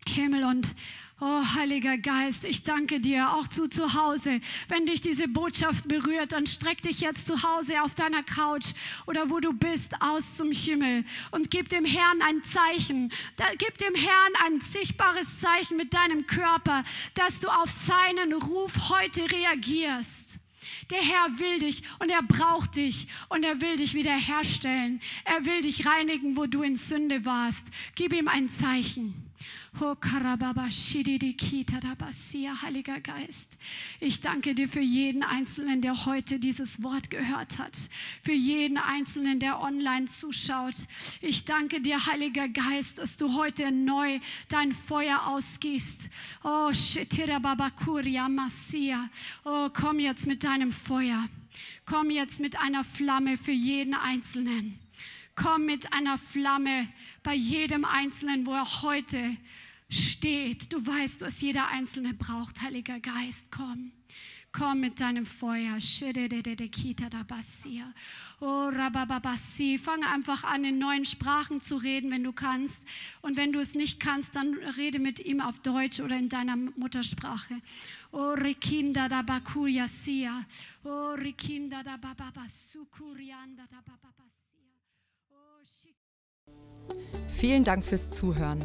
[0.06, 0.74] Himmel und
[1.18, 4.42] Oh, Heiliger Geist, ich danke dir auch zu zu Hause.
[4.68, 8.74] Wenn dich diese Botschaft berührt, dann streck dich jetzt zu Hause auf deiner Couch
[9.06, 13.10] oder wo du bist aus zum Himmel und gib dem Herrn ein Zeichen.
[13.36, 16.84] Da, gib dem Herrn ein sichtbares Zeichen mit deinem Körper,
[17.14, 20.38] dass du auf seinen Ruf heute reagierst.
[20.90, 25.00] Der Herr will dich und er braucht dich und er will dich wiederherstellen.
[25.24, 27.72] Er will dich reinigen, wo du in Sünde warst.
[27.94, 29.25] Gib ihm ein Zeichen.
[32.62, 33.58] Heiliger Geist,
[34.00, 37.76] ich danke dir für jeden Einzelnen, der heute dieses Wort gehört hat,
[38.22, 40.76] für jeden Einzelnen, der online zuschaut.
[41.20, 44.18] Ich danke dir, Heiliger Geist, dass du heute neu
[44.48, 46.08] dein Feuer ausgießt.
[46.42, 46.70] Oh,
[49.44, 51.28] oh komm jetzt mit deinem Feuer.
[51.84, 54.78] Komm jetzt mit einer Flamme für jeden Einzelnen.
[55.34, 56.88] Komm mit einer Flamme
[57.22, 59.36] bei jedem Einzelnen, wo er heute
[59.88, 60.72] steht.
[60.72, 62.62] Du weißt, was jeder Einzelne braucht.
[62.62, 63.92] Heiliger Geist, komm.
[64.52, 65.76] Komm mit deinem Feuer.
[68.40, 68.70] Oh,
[69.78, 72.86] Fang einfach an, in neuen Sprachen zu reden, wenn du kannst.
[73.20, 76.56] Und wenn du es nicht kannst, dann rede mit ihm auf Deutsch oder in deiner
[76.56, 77.60] Muttersprache.
[78.12, 80.46] Oh, Rikinda da Bakuya Sia.
[80.84, 84.62] Oh, Rikinda da Bababasukurianda da Bababasia.
[87.28, 88.64] Vielen Dank fürs Zuhören.